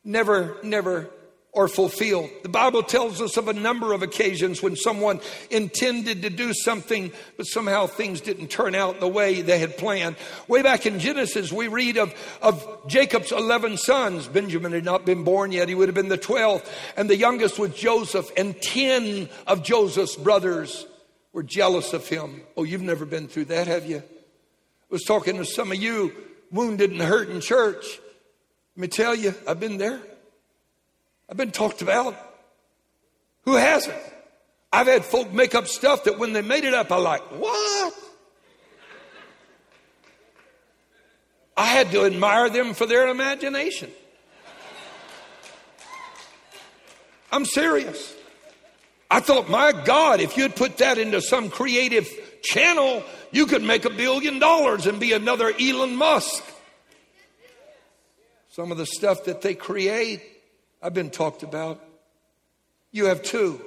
never, 0.03 0.57
never 0.63 1.09
or 1.51 1.67
fulfilled. 1.67 2.29
The 2.43 2.49
Bible 2.49 2.83
tells 2.83 3.21
us 3.21 3.35
of 3.35 3.47
a 3.47 3.53
number 3.53 3.93
of 3.93 4.03
occasions 4.03 4.61
when 4.61 4.75
someone 4.75 5.19
intended 5.49 6.21
to 6.21 6.29
do 6.29 6.53
something, 6.53 7.11
but 7.37 7.47
somehow 7.47 7.87
things 7.87 8.21
didn't 8.21 8.49
turn 8.49 8.75
out 8.75 8.99
the 8.99 9.07
way 9.07 9.41
they 9.41 9.57
had 9.57 9.75
planned. 9.75 10.15
Way 10.47 10.61
back 10.61 10.85
in 10.85 10.99
Genesis, 10.99 11.51
we 11.51 11.67
read 11.67 11.97
of, 11.97 12.13
of 12.41 12.87
Jacob's 12.87 13.31
11 13.31 13.77
sons. 13.77 14.27
Benjamin 14.27 14.73
had 14.73 14.85
not 14.85 15.05
been 15.05 15.23
born 15.23 15.51
yet. 15.51 15.69
He 15.69 15.75
would 15.75 15.87
have 15.87 15.95
been 15.95 16.07
the 16.07 16.19
12th. 16.19 16.69
And 16.95 17.09
the 17.09 17.17
youngest 17.17 17.57
was 17.57 17.73
Joseph. 17.73 18.29
And 18.37 18.59
10 18.61 19.27
of 19.47 19.63
Joseph's 19.63 20.15
brothers 20.15 20.85
were 21.33 21.43
jealous 21.43 21.93
of 21.93 22.07
him. 22.07 22.41
Oh, 22.57 22.63
you've 22.63 22.81
never 22.83 23.05
been 23.05 23.27
through 23.27 23.45
that, 23.45 23.65
have 23.65 23.87
you? 23.87 23.97
I 23.97 24.91
was 24.91 25.03
talking 25.03 25.37
to 25.37 25.45
some 25.45 25.71
of 25.71 25.77
you 25.77 26.13
wounded 26.51 26.91
and 26.91 27.01
hurt 27.01 27.29
in 27.29 27.41
church. 27.41 27.99
Let 28.75 28.81
me 28.81 28.87
tell 28.87 29.15
you, 29.15 29.33
I've 29.47 29.59
been 29.59 29.77
there. 29.77 29.99
I've 31.29 31.37
been 31.37 31.51
talked 31.51 31.81
about. 31.81 32.15
Who 33.43 33.55
hasn't? 33.55 33.97
I've 34.71 34.87
had 34.87 35.05
folk 35.05 35.31
make 35.31 35.55
up 35.55 35.67
stuff 35.67 36.03
that 36.05 36.19
when 36.19 36.33
they 36.33 36.41
made 36.41 36.63
it 36.63 36.73
up, 36.73 36.91
I 36.91 36.97
like, 36.97 37.21
what? 37.31 37.93
I 41.55 41.65
had 41.65 41.91
to 41.91 42.05
admire 42.05 42.49
them 42.49 42.73
for 42.73 42.85
their 42.85 43.07
imagination. 43.09 43.91
I'm 47.31 47.45
serious. 47.45 48.15
I 49.11 49.19
thought, 49.19 49.49
my 49.49 49.71
God, 49.71 50.21
if 50.21 50.37
you'd 50.37 50.55
put 50.55 50.77
that 50.77 50.97
into 50.97 51.21
some 51.21 51.49
creative 51.49 52.09
channel, 52.41 53.03
you 53.31 53.45
could 53.45 53.63
make 53.63 53.85
a 53.85 53.89
billion 53.89 54.39
dollars 54.39 54.87
and 54.87 54.99
be 54.99 55.13
another 55.13 55.51
Elon 55.59 55.95
Musk. 55.95 56.43
Some 58.51 58.71
of 58.71 58.77
the 58.77 58.85
stuff 58.85 59.25
that 59.25 59.41
they 59.41 59.53
create 59.53 60.21
I've 60.81 60.93
been 60.93 61.09
talked 61.09 61.43
about. 61.43 61.83
You 62.91 63.05
have 63.05 63.21
too. 63.21 63.61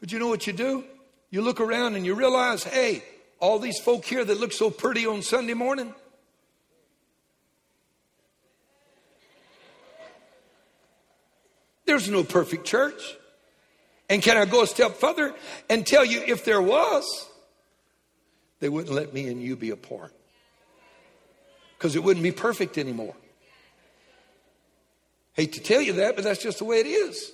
But 0.00 0.12
you 0.12 0.18
know 0.18 0.28
what 0.28 0.46
you 0.46 0.52
do? 0.52 0.84
You 1.30 1.42
look 1.42 1.60
around 1.60 1.94
and 1.94 2.04
you 2.04 2.14
realize, 2.14 2.64
hey, 2.64 3.02
all 3.38 3.58
these 3.58 3.78
folk 3.78 4.04
here 4.04 4.24
that 4.24 4.38
look 4.38 4.52
so 4.52 4.70
pretty 4.70 5.06
on 5.06 5.22
Sunday 5.22 5.54
morning, 5.54 5.94
there's 11.86 12.08
no 12.08 12.24
perfect 12.24 12.64
church. 12.64 13.16
And 14.08 14.22
can 14.22 14.36
I 14.36 14.44
go 14.44 14.62
a 14.62 14.66
step 14.66 14.96
further 14.96 15.34
and 15.70 15.86
tell 15.86 16.04
you 16.04 16.22
if 16.26 16.44
there 16.44 16.60
was, 16.60 17.28
they 18.60 18.68
wouldn't 18.68 18.94
let 18.94 19.14
me 19.14 19.28
and 19.28 19.42
you 19.42 19.56
be 19.56 19.70
a 19.70 19.76
part 19.76 20.12
because 21.78 21.96
it 21.96 22.02
wouldn't 22.04 22.22
be 22.22 22.30
perfect 22.30 22.78
anymore. 22.78 23.14
Hate 25.34 25.54
to 25.54 25.60
tell 25.60 25.80
you 25.80 25.94
that, 25.94 26.14
but 26.14 26.24
that's 26.24 26.42
just 26.42 26.58
the 26.58 26.64
way 26.64 26.78
it 26.80 26.86
is. 26.86 27.32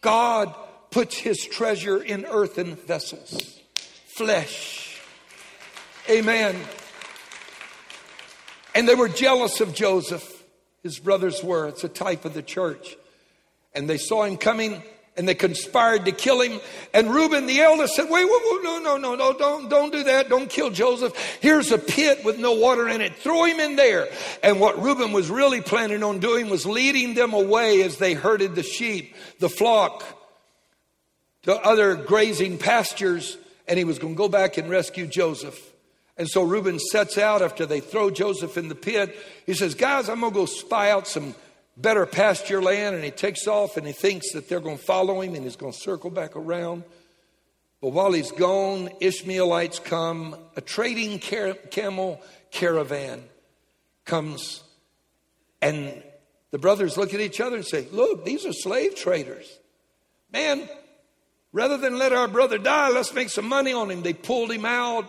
God 0.00 0.54
puts 0.90 1.16
his 1.16 1.44
treasure 1.44 2.02
in 2.02 2.24
earthen 2.24 2.76
vessels, 2.76 3.60
flesh. 4.06 5.00
Amen. 6.08 6.56
And 8.74 8.88
they 8.88 8.94
were 8.94 9.08
jealous 9.08 9.60
of 9.60 9.74
Joseph. 9.74 10.44
His 10.82 10.98
brothers 10.98 11.42
were. 11.42 11.66
It's 11.66 11.82
a 11.82 11.88
type 11.88 12.24
of 12.24 12.34
the 12.34 12.42
church. 12.42 12.96
And 13.74 13.90
they 13.90 13.98
saw 13.98 14.22
him 14.22 14.36
coming 14.36 14.82
and 15.16 15.26
they 15.26 15.34
conspired 15.34 16.04
to 16.04 16.12
kill 16.12 16.40
him. 16.40 16.60
And 16.92 17.10
Reuben, 17.10 17.46
the 17.46 17.60
eldest, 17.60 17.94
said, 17.94 18.10
wait, 18.10 18.24
wait, 18.24 18.42
wait, 18.44 18.60
no, 18.62 18.78
no, 18.78 18.96
no, 18.96 19.14
no, 19.14 19.32
don't, 19.32 19.68
don't 19.68 19.90
do 19.90 20.04
that. 20.04 20.28
Don't 20.28 20.50
kill 20.50 20.70
Joseph. 20.70 21.14
Here's 21.40 21.72
a 21.72 21.78
pit 21.78 22.24
with 22.24 22.38
no 22.38 22.52
water 22.52 22.88
in 22.88 23.00
it. 23.00 23.16
Throw 23.16 23.44
him 23.44 23.58
in 23.58 23.76
there. 23.76 24.08
And 24.42 24.60
what 24.60 24.80
Reuben 24.80 25.12
was 25.12 25.30
really 25.30 25.60
planning 25.60 26.02
on 26.02 26.18
doing 26.18 26.50
was 26.50 26.66
leading 26.66 27.14
them 27.14 27.32
away 27.32 27.82
as 27.82 27.98
they 27.98 28.14
herded 28.14 28.54
the 28.54 28.62
sheep, 28.62 29.14
the 29.38 29.48
flock, 29.48 30.04
to 31.42 31.54
other 31.54 31.94
grazing 31.94 32.58
pastures. 32.58 33.38
And 33.66 33.78
he 33.78 33.84
was 33.84 33.98
going 33.98 34.14
to 34.14 34.18
go 34.18 34.28
back 34.28 34.58
and 34.58 34.68
rescue 34.68 35.06
Joseph. 35.06 35.58
And 36.18 36.28
so 36.28 36.42
Reuben 36.42 36.78
sets 36.78 37.18
out 37.18 37.42
after 37.42 37.66
they 37.66 37.80
throw 37.80 38.10
Joseph 38.10 38.56
in 38.56 38.68
the 38.68 38.74
pit. 38.74 39.16
He 39.44 39.54
says, 39.54 39.74
guys, 39.74 40.08
I'm 40.08 40.20
going 40.20 40.32
to 40.32 40.38
go 40.38 40.46
spy 40.46 40.90
out 40.90 41.06
some 41.06 41.34
better 41.76 42.06
pasture 42.06 42.62
land 42.62 42.94
and 42.94 43.04
he 43.04 43.10
takes 43.10 43.46
off 43.46 43.76
and 43.76 43.86
he 43.86 43.92
thinks 43.92 44.32
that 44.32 44.48
they're 44.48 44.60
going 44.60 44.78
to 44.78 44.84
follow 44.84 45.20
him 45.20 45.34
and 45.34 45.44
he's 45.44 45.56
going 45.56 45.72
to 45.72 45.78
circle 45.78 46.10
back 46.10 46.34
around. 46.34 46.84
But 47.80 47.90
while 47.90 48.12
he's 48.12 48.32
gone, 48.32 48.90
Ishmaelites 49.00 49.80
come, 49.80 50.36
a 50.56 50.60
trading 50.60 51.18
car- 51.18 51.54
camel 51.70 52.20
caravan 52.50 53.22
comes, 54.04 54.62
and 55.60 56.02
the 56.50 56.58
brothers 56.58 56.96
look 56.96 57.12
at 57.12 57.20
each 57.20 57.40
other 57.40 57.56
and 57.56 57.66
say, 57.66 57.86
Look, 57.92 58.24
these 58.24 58.46
are 58.46 58.52
slave 58.52 58.94
traders. 58.94 59.58
Man, 60.32 60.68
rather 61.52 61.76
than 61.76 61.98
let 61.98 62.12
our 62.12 62.28
brother 62.28 62.56
die, 62.56 62.88
let's 62.88 63.12
make 63.12 63.28
some 63.28 63.48
money 63.48 63.72
on 63.72 63.90
him. 63.90 64.02
They 64.02 64.14
pulled 64.14 64.50
him 64.50 64.64
out 64.64 65.06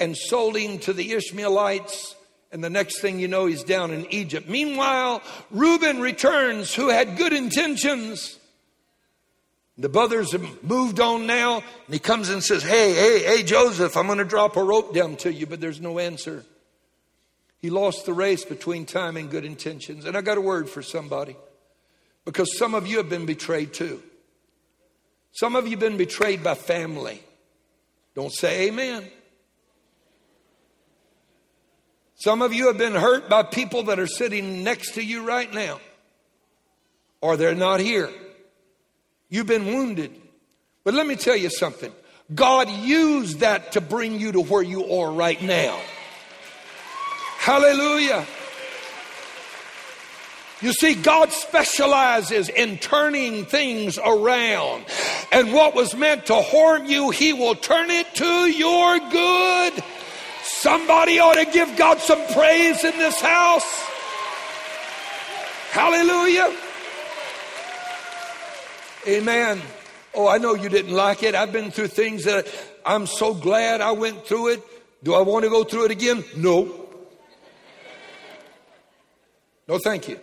and 0.00 0.16
sold 0.16 0.56
him 0.56 0.78
to 0.80 0.92
the 0.92 1.12
Ishmaelites 1.12 2.16
and 2.54 2.62
the 2.62 2.70
next 2.70 3.00
thing 3.00 3.18
you 3.18 3.26
know, 3.26 3.46
he's 3.46 3.64
down 3.64 3.90
in 3.90 4.06
Egypt. 4.12 4.48
Meanwhile, 4.48 5.22
Reuben 5.50 6.00
returns, 6.00 6.72
who 6.72 6.88
had 6.88 7.16
good 7.16 7.32
intentions. 7.32 8.38
The 9.76 9.88
brothers 9.88 10.30
have 10.30 10.62
moved 10.62 11.00
on 11.00 11.26
now, 11.26 11.56
and 11.56 11.92
he 11.92 11.98
comes 11.98 12.28
and 12.28 12.44
says, 12.44 12.62
Hey, 12.62 12.94
hey, 12.94 13.24
hey, 13.24 13.42
Joseph, 13.42 13.96
I'm 13.96 14.06
going 14.06 14.18
to 14.18 14.24
drop 14.24 14.56
a 14.56 14.62
rope 14.62 14.94
down 14.94 15.16
to 15.16 15.32
you, 15.32 15.46
but 15.46 15.60
there's 15.60 15.80
no 15.80 15.98
answer. 15.98 16.44
He 17.58 17.70
lost 17.70 18.06
the 18.06 18.12
race 18.12 18.44
between 18.44 18.86
time 18.86 19.16
and 19.16 19.28
good 19.28 19.44
intentions. 19.44 20.04
And 20.04 20.16
I 20.16 20.20
got 20.20 20.38
a 20.38 20.40
word 20.40 20.70
for 20.70 20.80
somebody 20.80 21.34
because 22.24 22.56
some 22.56 22.76
of 22.76 22.86
you 22.86 22.98
have 22.98 23.08
been 23.08 23.26
betrayed 23.26 23.74
too. 23.74 24.00
Some 25.32 25.56
of 25.56 25.64
you 25.64 25.72
have 25.72 25.80
been 25.80 25.96
betrayed 25.96 26.44
by 26.44 26.54
family. 26.54 27.20
Don't 28.14 28.32
say 28.32 28.68
amen. 28.68 29.10
Some 32.16 32.42
of 32.42 32.52
you 32.52 32.68
have 32.68 32.78
been 32.78 32.94
hurt 32.94 33.28
by 33.28 33.42
people 33.42 33.84
that 33.84 33.98
are 33.98 34.06
sitting 34.06 34.62
next 34.62 34.94
to 34.94 35.04
you 35.04 35.26
right 35.26 35.52
now, 35.52 35.80
or 37.20 37.36
they're 37.36 37.54
not 37.54 37.80
here. 37.80 38.10
You've 39.28 39.46
been 39.46 39.66
wounded. 39.66 40.12
But 40.84 40.94
let 40.94 41.06
me 41.06 41.16
tell 41.16 41.36
you 41.36 41.50
something 41.50 41.92
God 42.32 42.70
used 42.70 43.40
that 43.40 43.72
to 43.72 43.80
bring 43.80 44.20
you 44.20 44.32
to 44.32 44.40
where 44.40 44.62
you 44.62 44.92
are 44.92 45.10
right 45.10 45.40
now. 45.42 45.78
Hallelujah. 47.38 48.26
You 50.62 50.72
see, 50.72 50.94
God 50.94 51.30
specializes 51.30 52.48
in 52.48 52.78
turning 52.78 53.44
things 53.44 53.98
around. 53.98 54.86
And 55.30 55.52
what 55.52 55.74
was 55.74 55.94
meant 55.94 56.26
to 56.26 56.40
harm 56.40 56.86
you, 56.86 57.10
He 57.10 57.34
will 57.34 57.54
turn 57.54 57.90
it 57.90 58.14
to 58.14 58.24
your 58.24 58.98
good. 59.10 59.84
Somebody 60.64 61.18
ought 61.18 61.34
to 61.34 61.44
give 61.44 61.76
God 61.76 61.98
some 61.98 62.26
praise 62.28 62.82
in 62.84 62.96
this 62.96 63.20
house. 63.20 63.70
Hallelujah. 65.72 66.56
Amen. 69.06 69.60
Oh, 70.14 70.26
I 70.26 70.38
know 70.38 70.54
you 70.54 70.70
didn't 70.70 70.94
like 70.94 71.22
it. 71.22 71.34
I've 71.34 71.52
been 71.52 71.70
through 71.70 71.88
things 71.88 72.24
that 72.24 72.46
I'm 72.86 73.06
so 73.06 73.34
glad 73.34 73.82
I 73.82 73.92
went 73.92 74.24
through 74.24 74.52
it. 74.54 74.62
Do 75.02 75.12
I 75.12 75.20
want 75.20 75.44
to 75.44 75.50
go 75.50 75.64
through 75.64 75.84
it 75.84 75.90
again? 75.90 76.24
No. 76.34 76.88
No, 79.68 79.78
thank 79.78 80.08
you. 80.08 80.18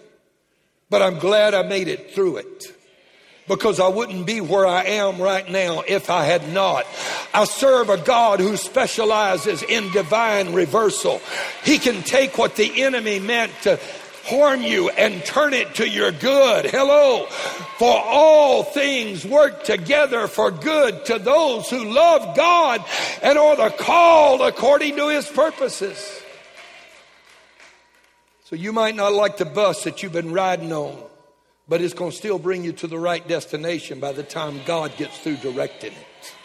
But 0.90 1.04
I'm 1.04 1.20
glad 1.20 1.54
I 1.54 1.62
made 1.62 1.88
it 1.88 2.16
through 2.16 2.38
it 2.38 2.81
because 3.52 3.82
I 3.82 3.90
wouldn't 3.90 4.26
be 4.26 4.40
where 4.40 4.66
I 4.66 4.84
am 4.84 5.22
right 5.22 5.48
now 5.50 5.82
if 5.86 6.10
I 6.10 6.24
had 6.24 6.54
not. 6.54 6.86
I 7.34 7.44
serve 7.44 7.90
a 7.90 7.98
God 7.98 8.40
who 8.40 8.56
specializes 8.56 9.62
in 9.62 9.92
divine 9.92 10.54
reversal. 10.54 11.22
He 11.66 11.78
can 11.78 12.02
take 12.02 12.38
what 12.38 12.56
the 12.56 12.82
enemy 12.82 13.20
meant 13.20 13.52
to 13.64 13.78
harm 14.24 14.62
you 14.62 14.90
and 14.92 15.26
turn 15.26 15.54
it 15.54 15.76
to 15.76 15.90
your 15.90 16.14
good. 16.14 16.66
Hello. 16.66 17.26
For 17.78 17.94
all 17.94 18.64
things 18.64 19.26
work 19.26 19.66
together 19.66 20.28
for 20.28 20.52
good 20.52 21.04
to 21.06 21.20
those 21.20 21.70
who 21.70 21.84
love 21.84 22.38
God 22.38 22.86
and 23.22 23.38
are 23.38 23.58
the 23.58 23.70
called 23.70 24.40
according 24.40 24.96
to 24.96 25.10
his 25.10 25.28
purposes. 25.28 26.22
So 28.46 28.56
you 28.56 28.72
might 28.72 28.96
not 28.96 29.12
like 29.12 29.36
the 29.36 29.46
bus 29.46 29.84
that 29.84 30.04
you've 30.04 30.14
been 30.14 30.32
riding 30.32 30.72
on, 30.72 30.98
but 31.72 31.80
it's 31.82 31.94
going 31.94 32.12
to 32.12 32.18
still 32.18 32.38
bring 32.38 32.66
you 32.66 32.74
to 32.74 32.86
the 32.86 33.00
right 33.00 33.26
destination 33.30 34.02
by 34.02 34.12
the 34.12 34.24
time 34.24 34.60
God 34.66 34.92
gets 34.98 35.18
through 35.20 35.38
directing 35.38 35.94
it. 35.94 36.36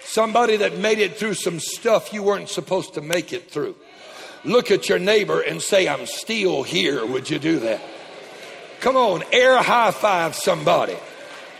Somebody 0.00 0.56
that 0.56 0.76
made 0.76 0.98
it 0.98 1.16
through 1.16 1.34
some 1.34 1.60
stuff 1.60 2.12
you 2.12 2.24
weren't 2.24 2.48
supposed 2.48 2.94
to 2.94 3.00
make 3.00 3.32
it 3.32 3.48
through. 3.48 3.76
Look 4.44 4.72
at 4.72 4.88
your 4.88 4.98
neighbor 4.98 5.40
and 5.40 5.62
say, 5.62 5.86
I'm 5.86 6.04
still 6.06 6.64
here. 6.64 7.06
Would 7.06 7.30
you 7.30 7.38
do 7.38 7.60
that? 7.60 7.80
Come 8.80 8.96
on, 8.96 9.22
air 9.30 9.62
high 9.62 9.92
five 9.92 10.34
somebody 10.34 10.96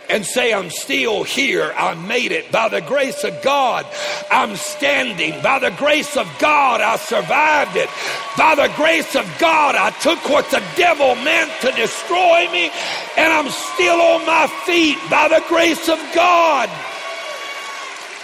and 0.09 0.25
say, 0.25 0.53
I'm 0.53 0.69
still 0.71 1.23
here. 1.23 1.71
I 1.77 1.93
made 1.93 2.31
it. 2.31 2.51
By 2.51 2.67
the 2.67 2.81
grace 2.81 3.23
of 3.23 3.41
God, 3.41 3.85
I'm 4.31 4.55
standing. 4.55 5.41
By 5.41 5.59
the 5.59 5.69
grace 5.71 6.17
of 6.17 6.27
God, 6.39 6.81
I 6.81 6.97
survived 6.97 7.77
it. 7.77 7.89
By 8.37 8.55
the 8.55 8.73
grace 8.75 9.15
of 9.15 9.25
God, 9.39 9.75
I 9.75 9.91
took 10.01 10.27
what 10.29 10.49
the 10.49 10.63
devil 10.75 11.15
meant 11.15 11.51
to 11.61 11.71
destroy 11.71 12.49
me, 12.51 12.71
and 13.17 13.31
I'm 13.31 13.49
still 13.49 14.01
on 14.01 14.25
my 14.25 14.47
feet 14.65 14.97
by 15.09 15.27
the 15.27 15.43
grace 15.47 15.87
of 15.87 15.99
God. 16.15 16.69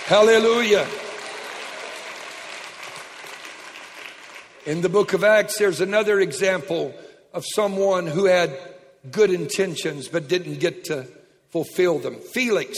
Hallelujah. 0.05 0.87
In 4.65 4.81
the 4.81 4.89
book 4.89 5.13
of 5.13 5.23
Acts, 5.23 5.59
there's 5.59 5.81
another 5.81 6.19
example 6.19 6.93
of 7.33 7.45
someone 7.45 8.07
who 8.07 8.25
had 8.25 8.57
good 9.11 9.29
intentions 9.29 10.07
but 10.07 10.27
didn't 10.27 10.59
get 10.59 10.85
to 10.85 11.07
fulfill 11.55 11.99
them. 11.99 12.15
Felix, 12.15 12.77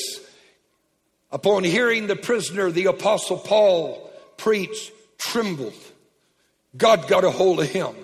upon 1.31 1.63
hearing 1.63 2.05
the 2.05 2.15
prisoner, 2.15 2.69
the 2.69 2.85
apostle 2.85 3.39
Paul, 3.39 4.07
preach, 4.37 4.91
trembled. 5.17 5.73
God 6.77 7.07
got 7.07 7.23
a 7.23 7.31
hold 7.31 7.59
of 7.59 7.67
him. 7.67 7.95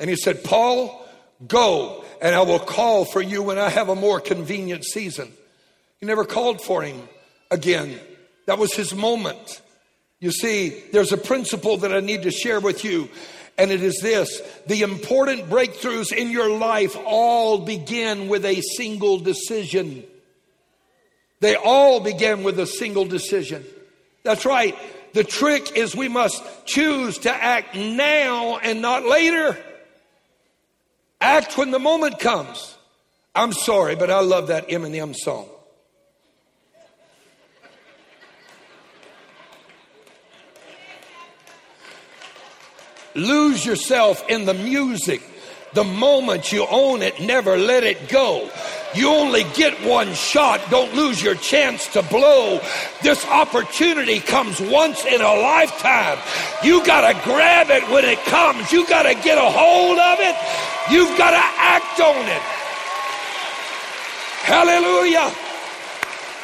And 0.00 0.10
he 0.10 0.16
said, 0.16 0.42
Paul, 0.42 1.06
go 1.46 2.04
and 2.20 2.34
I 2.34 2.42
will 2.42 2.58
call 2.58 3.04
for 3.04 3.22
you 3.22 3.44
when 3.44 3.56
I 3.56 3.68
have 3.68 3.88
a 3.88 3.94
more 3.94 4.18
convenient 4.18 4.84
season. 4.84 5.32
He 6.00 6.06
never 6.06 6.24
called 6.24 6.60
for 6.60 6.82
him 6.82 7.08
again. 7.52 7.96
That 8.46 8.58
was 8.58 8.74
his 8.74 8.92
moment. 8.92 9.62
You 10.18 10.32
see, 10.32 10.82
there's 10.90 11.12
a 11.12 11.18
principle 11.18 11.76
that 11.76 11.94
I 11.94 12.00
need 12.00 12.24
to 12.24 12.32
share 12.32 12.58
with 12.58 12.84
you, 12.84 13.08
and 13.58 13.70
it 13.70 13.82
is 13.82 13.98
this 14.00 14.40
the 14.66 14.82
important 14.82 15.50
breakthroughs 15.50 16.12
in 16.12 16.30
your 16.30 16.50
life 16.50 16.96
all 17.04 17.58
begin 17.58 18.28
with 18.28 18.44
a 18.44 18.60
single 18.76 19.18
decision. 19.18 20.04
They 21.40 21.56
all 21.56 22.00
begin 22.00 22.42
with 22.42 22.58
a 22.58 22.66
single 22.66 23.06
decision. 23.06 23.64
That's 24.22 24.44
right. 24.44 24.76
The 25.12 25.24
trick 25.24 25.76
is 25.76 25.96
we 25.96 26.08
must 26.08 26.42
choose 26.66 27.18
to 27.18 27.32
act 27.32 27.74
now 27.74 28.58
and 28.58 28.80
not 28.80 29.04
later. 29.04 29.58
Act 31.20 31.58
when 31.58 31.70
the 31.70 31.78
moment 31.78 32.18
comes. 32.18 32.76
I'm 33.34 33.52
sorry, 33.52 33.96
but 33.96 34.10
I 34.10 34.20
love 34.20 34.48
that 34.48 34.68
Eminem 34.68 35.14
song. 35.14 35.48
Lose 43.14 43.64
yourself 43.64 44.24
in 44.28 44.44
the 44.44 44.54
music. 44.54 45.22
The 45.72 45.84
moment 45.84 46.52
you 46.52 46.66
own 46.68 47.02
it, 47.02 47.20
never 47.20 47.56
let 47.56 47.84
it 47.84 48.08
go. 48.08 48.50
You 48.92 49.08
only 49.10 49.44
get 49.54 49.84
one 49.84 50.14
shot. 50.14 50.60
Don't 50.68 50.94
lose 50.94 51.22
your 51.22 51.36
chance 51.36 51.86
to 51.92 52.02
blow. 52.02 52.60
This 53.02 53.24
opportunity 53.26 54.18
comes 54.18 54.60
once 54.60 55.04
in 55.04 55.20
a 55.20 55.34
lifetime. 55.34 56.18
You 56.64 56.84
got 56.84 57.06
to 57.06 57.24
grab 57.24 57.70
it 57.70 57.88
when 57.88 58.04
it 58.04 58.18
comes. 58.24 58.72
You 58.72 58.86
got 58.88 59.04
to 59.04 59.14
get 59.14 59.38
a 59.38 59.48
hold 59.48 59.98
of 59.98 60.18
it. 60.18 60.34
You've 60.90 61.16
got 61.16 61.30
to 61.30 61.36
act 61.36 62.00
on 62.00 62.26
it. 62.26 62.42
Hallelujah. 64.42 65.30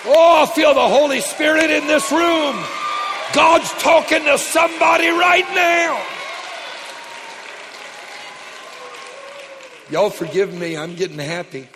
Oh, 0.09 0.45
I 0.45 0.55
feel 0.55 0.73
the 0.73 0.89
Holy 0.89 1.21
Spirit 1.21 1.71
in 1.71 1.89
this 1.89 2.13
room. 2.13 2.55
God's 3.35 3.71
talking 3.83 4.25
to 4.25 4.39
somebody 4.39 5.09
right 5.09 5.47
now. 5.53 6.16
Y'all 9.89 10.11
forgive 10.11 10.53
me, 10.53 10.77
I'm 10.77 10.97
getting 10.97 11.19
happy. 11.19 11.69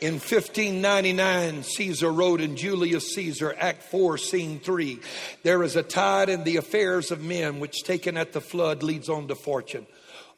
In 0.00 0.14
1599, 0.14 1.62
Caesar 1.62 2.10
wrote 2.10 2.40
in 2.40 2.56
Julius 2.56 3.14
Caesar, 3.14 3.54
Act 3.58 3.84
4, 3.84 4.18
Scene 4.18 4.58
3, 4.58 4.98
there 5.44 5.62
is 5.62 5.76
a 5.76 5.84
tide 5.84 6.28
in 6.28 6.42
the 6.42 6.56
affairs 6.56 7.12
of 7.12 7.22
men 7.22 7.60
which 7.60 7.84
taken 7.84 8.16
at 8.16 8.32
the 8.32 8.40
flood 8.40 8.82
leads 8.82 9.08
on 9.08 9.28
to 9.28 9.36
fortune. 9.36 9.86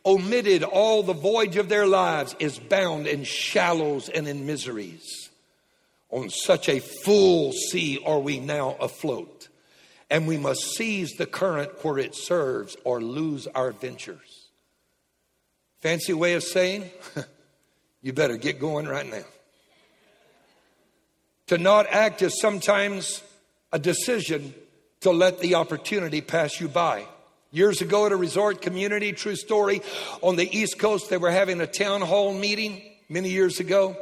Omitted 0.05 0.63
all 0.63 1.03
the 1.03 1.15
voyage 1.15 1.57
of 1.57 1.71
their 1.71 1.87
lives 1.87 2.37
is 2.39 2.59
bound 2.59 3.07
in 3.07 3.25
shallows 3.25 4.11
and 4.11 4.29
in 4.29 4.45
miseries. 4.45 5.31
On 6.11 6.29
such 6.29 6.69
a 6.69 6.81
full 6.81 7.53
sea 7.53 7.99
are 8.05 8.21
we 8.21 8.41
now 8.41 8.77
afloat, 8.79 9.49
and 10.11 10.27
we 10.27 10.37
must 10.37 10.75
seize 10.75 11.13
the 11.13 11.27
current 11.27 11.83
where 11.83 11.97
it 11.97 12.15
serves 12.15 12.77
or 12.85 13.01
lose 13.01 13.47
our 13.47 13.73
ventures. 13.73 14.30
Fancy 15.81 16.13
way 16.13 16.35
of 16.35 16.43
saying, 16.43 16.91
you 18.03 18.13
better 18.13 18.37
get 18.37 18.61
going 18.61 18.87
right 18.87 19.11
now. 19.11 19.25
To 21.47 21.59
not 21.59 21.87
act 21.89 22.23
is 22.23 22.39
sometimes 22.41 23.23
a 23.73 23.79
decision 23.79 24.55
to 25.01 25.11
let 25.11 25.39
the 25.41 25.55
opportunity 25.55 26.21
pass 26.21 26.61
you 26.61 26.69
by. 26.69 27.07
Years 27.51 27.81
ago 27.81 28.07
at 28.07 28.13
a 28.13 28.17
resort 28.17 28.63
community, 28.63 29.13
true 29.13 29.35
story, 29.35 29.83
on 30.23 30.37
the 30.37 30.57
East 30.57 30.79
Coast, 30.79 31.11
they 31.11 31.17
were 31.17 31.31
having 31.31 31.61
a 31.61 31.67
town 31.67 32.03
hall 32.03 32.33
meeting 32.33 32.83
many 33.09 33.31
years 33.31 33.59
ago. 33.59 33.97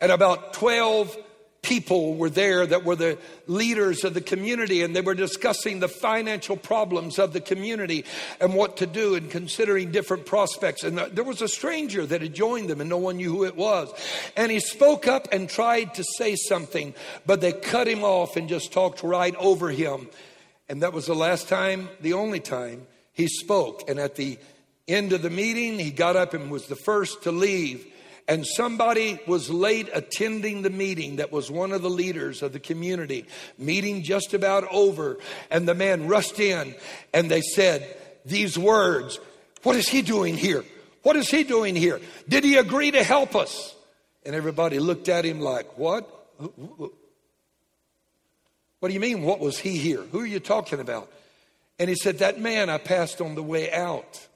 And 0.00 0.10
about 0.10 0.54
12 0.54 1.16
people 1.62 2.16
were 2.16 2.28
there 2.28 2.66
that 2.66 2.84
were 2.84 2.96
the 2.96 3.16
leaders 3.46 4.02
of 4.02 4.14
the 4.14 4.20
community 4.20 4.82
and 4.82 4.96
they 4.96 5.00
were 5.00 5.14
discussing 5.14 5.78
the 5.78 5.88
financial 5.88 6.56
problems 6.56 7.20
of 7.20 7.32
the 7.32 7.40
community 7.40 8.04
and 8.40 8.54
what 8.54 8.76
to 8.76 8.86
do 8.86 9.14
and 9.14 9.30
considering 9.30 9.92
different 9.92 10.26
prospects. 10.26 10.82
And 10.82 10.98
there 10.98 11.24
was 11.24 11.40
a 11.40 11.46
stranger 11.46 12.04
that 12.04 12.20
had 12.20 12.34
joined 12.34 12.68
them 12.68 12.80
and 12.80 12.90
no 12.90 12.98
one 12.98 13.16
knew 13.16 13.30
who 13.30 13.44
it 13.44 13.56
was. 13.56 13.92
And 14.36 14.50
he 14.50 14.58
spoke 14.58 15.06
up 15.06 15.28
and 15.30 15.48
tried 15.48 15.94
to 15.94 16.04
say 16.18 16.34
something 16.34 16.94
but 17.26 17.40
they 17.40 17.52
cut 17.52 17.86
him 17.86 18.02
off 18.02 18.36
and 18.36 18.48
just 18.48 18.72
talked 18.72 19.04
right 19.04 19.34
over 19.36 19.70
him. 19.70 20.08
And 20.68 20.82
that 20.82 20.92
was 20.92 21.06
the 21.06 21.14
last 21.14 21.48
time 21.48 21.88
the 22.00 22.14
only 22.14 22.40
time 22.40 22.88
he 23.12 23.28
spoke. 23.28 23.88
And 23.88 24.00
at 24.00 24.16
the 24.16 24.36
end 24.88 25.12
of 25.12 25.22
the 25.22 25.30
meeting 25.30 25.78
he 25.78 25.92
got 25.92 26.16
up 26.16 26.34
and 26.34 26.50
was 26.50 26.66
the 26.66 26.74
first 26.74 27.22
to 27.22 27.30
leave 27.30 27.86
and 28.28 28.46
somebody 28.46 29.18
was 29.26 29.50
late 29.50 29.88
attending 29.92 30.62
the 30.62 30.70
meeting 30.70 31.16
that 31.16 31.32
was 31.32 31.50
one 31.50 31.72
of 31.72 31.82
the 31.82 31.90
leaders 31.90 32.42
of 32.42 32.52
the 32.52 32.60
community. 32.60 33.26
Meeting 33.58 34.02
just 34.02 34.32
about 34.32 34.64
over, 34.70 35.18
and 35.50 35.66
the 35.66 35.74
man 35.74 36.06
rushed 36.06 36.38
in 36.38 36.74
and 37.12 37.30
they 37.30 37.40
said 37.40 37.96
these 38.24 38.58
words 38.58 39.18
What 39.62 39.76
is 39.76 39.88
he 39.88 40.02
doing 40.02 40.36
here? 40.36 40.64
What 41.02 41.16
is 41.16 41.28
he 41.28 41.42
doing 41.42 41.74
here? 41.74 42.00
Did 42.28 42.44
he 42.44 42.56
agree 42.56 42.92
to 42.92 43.02
help 43.02 43.34
us? 43.34 43.74
And 44.24 44.36
everybody 44.36 44.78
looked 44.78 45.08
at 45.08 45.24
him 45.24 45.40
like, 45.40 45.76
What? 45.76 46.08
What 46.38 46.92
do 48.88 48.94
you 48.94 49.00
mean, 49.00 49.22
what 49.22 49.38
was 49.38 49.58
he 49.58 49.76
here? 49.76 50.02
Who 50.10 50.20
are 50.20 50.26
you 50.26 50.40
talking 50.40 50.80
about? 50.80 51.10
And 51.78 51.88
he 51.88 51.96
said, 51.96 52.18
That 52.18 52.40
man 52.40 52.70
I 52.70 52.78
passed 52.78 53.20
on 53.20 53.34
the 53.34 53.42
way 53.42 53.72
out. 53.72 54.26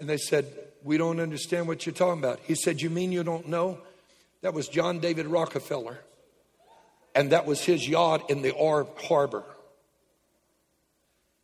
And 0.00 0.08
they 0.08 0.16
said, 0.16 0.46
we 0.82 0.98
don't 0.98 1.20
understand 1.20 1.68
what 1.68 1.86
you're 1.86 1.94
talking 1.94 2.22
about. 2.22 2.40
He 2.44 2.54
said, 2.54 2.80
You 2.80 2.90
mean 2.90 3.12
you 3.12 3.24
don't 3.24 3.48
know? 3.48 3.78
That 4.42 4.54
was 4.54 4.68
John 4.68 5.00
David 5.00 5.26
Rockefeller. 5.26 5.98
And 7.14 7.30
that 7.30 7.46
was 7.46 7.60
his 7.64 7.88
yacht 7.88 8.30
in 8.30 8.42
the 8.42 8.54
harbor. 9.08 9.44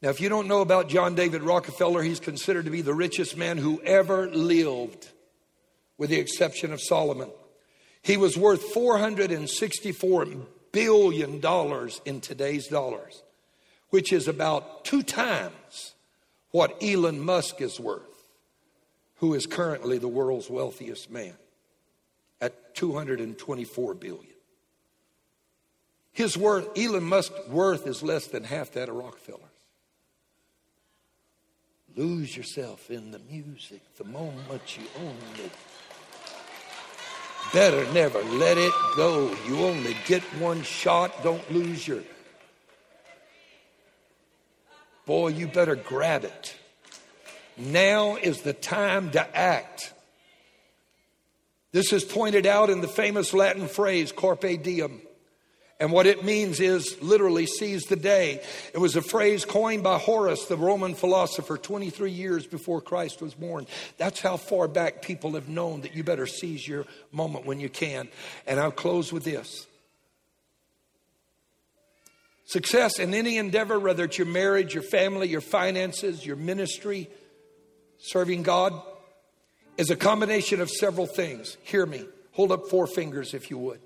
Now, 0.03 0.11
if 0.11 0.21
you 0.21 0.29
don't 0.29 0.47
know 0.47 0.61
about 0.61 0.89
John 0.89 1.15
David 1.15 1.43
Rockefeller, 1.43 2.03
he's 2.03 2.21
considered 2.21 2.67
to 2.67 2.71
be 2.71 2.83
the 2.83 2.95
richest 2.95 3.37
man 3.37 3.57
who 3.57 3.81
ever 3.83 4.29
lived, 4.29 5.09
with 5.97 6.11
the 6.11 6.21
exception 6.21 6.73
of 6.73 6.81
Solomon. 6.81 7.31
He 8.03 8.19
was 8.19 8.37
worth 8.37 8.75
$464 8.75 10.47
billion 10.73 11.43
in 12.05 12.21
today's 12.21 12.69
dollars, 12.69 13.23
which 13.89 14.13
is 14.13 14.29
about 14.29 14.85
two 14.85 15.03
times 15.03 15.95
what 16.51 16.77
Elon 16.83 17.19
Musk 17.19 17.63
is 17.63 17.81
worth 17.81 18.14
who 19.17 19.35
is 19.35 19.47
currently 19.47 19.99
the 19.99 20.09
world's 20.09 20.51
wealthiest 20.51 21.11
man 21.11 21.35
at 22.41 22.75
224 22.75 23.95
billion. 23.95 24.27
His 26.13 26.37
worth, 26.37 26.79
Elon 26.79 27.05
Musk's 27.05 27.49
worth 27.49 27.87
is 27.87 28.03
less 28.03 28.27
than 28.27 28.45
half 28.45 28.73
that 28.73 28.89
of 28.89 28.95
Rockefeller's. 28.95 29.41
Lose 31.97 32.37
yourself 32.37 32.91
in 32.91 33.13
the 33.13 33.21
music 33.31 33.81
the 33.97 34.05
moment 34.05 34.77
you 34.77 34.85
own 35.01 35.17
it. 35.45 35.53
Better 37.53 37.85
never 37.93 38.21
let 38.23 38.59
it 38.59 38.73
go. 38.97 39.33
You 39.47 39.65
only 39.65 39.97
get 40.07 40.23
one 40.41 40.63
shot. 40.63 41.23
Don't 41.23 41.53
lose 41.53 41.87
your. 41.87 42.03
Boy, 45.07 45.29
you 45.29 45.47
better 45.47 45.77
grab 45.77 46.25
it. 46.25 46.57
Now 47.57 48.17
is 48.17 48.43
the 48.43 48.53
time 48.53 49.11
to 49.13 49.37
act. 49.37 49.93
This 51.73 51.93
is 51.93 52.05
pointed 52.05 52.47
out 52.47 52.71
in 52.71 52.81
the 52.81 52.89
famous 52.89 53.35
Latin 53.35 53.67
phrase, 53.69 54.13
carpe 54.13 54.63
diem. 54.63 55.01
And 55.81 55.91
what 55.91 56.07
it 56.07 56.25
means 56.25 56.61
is 56.61 56.97
literally 57.03 57.47
seize 57.47 57.83
the 57.85 57.97
day. 57.97 58.41
It 58.73 58.79
was 58.79 58.95
a 58.95 59.03
phrase 59.03 59.45
coined 59.45 59.83
by 59.83 59.99
Horace, 59.99 60.45
the 60.45 60.57
Roman 60.57 60.95
philosopher, 60.95 61.59
23 61.59 62.13
years 62.13 62.47
before 62.47 62.81
Christ 62.81 63.21
was 63.21 63.35
born. 63.35 63.67
That's 63.99 64.21
how 64.21 64.37
far 64.37 64.69
back 64.69 65.03
people 65.03 65.33
have 65.33 65.49
known 65.49 65.81
that 65.81 65.97
you 65.97 66.05
better 66.05 66.29
seize 66.29 66.67
your 66.67 66.87
moment 67.11 67.45
when 67.45 67.59
you 67.59 67.69
can. 67.69 68.09
And 68.47 68.61
I'll 68.61 68.71
close 68.71 69.13
with 69.13 69.25
this. 69.25 69.67
Success 72.47 73.01
in 73.01 73.13
any 73.13 73.37
endeavor, 73.37 73.81
whether 73.81 74.05
it's 74.05 74.19
your 74.19 74.29
marriage, 74.29 74.75
your 74.75 74.83
family, 74.83 75.29
your 75.29 75.41
finances, 75.41 76.25
your 76.25 76.37
ministry, 76.37 77.09
serving 78.05 78.43
God, 78.43 78.81
is 79.77 79.91
a 79.91 79.97
combination 79.97 80.61
of 80.61 80.71
several 80.71 81.07
things. 81.07 81.57
Hear 81.63 81.87
me. 81.87 82.05
Hold 82.33 82.53
up 82.53 82.69
four 82.69 82.87
fingers 82.87 83.35
if 83.35 83.51
you 83.51 83.59
would. 83.59 83.81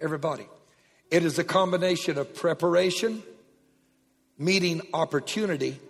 Everybody. 0.00 0.46
It 1.10 1.24
is 1.24 1.38
a 1.38 1.44
combination 1.44 2.18
of 2.18 2.34
preparation, 2.34 3.22
meeting 4.38 4.82
opportunity 4.92 5.80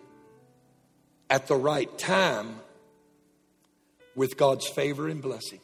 at 1.28 1.48
the 1.48 1.56
right 1.56 1.96
time 1.98 2.56
with 4.14 4.36
God's 4.36 4.66
favor 4.66 5.08
and 5.08 5.20
blessing. 5.20 5.60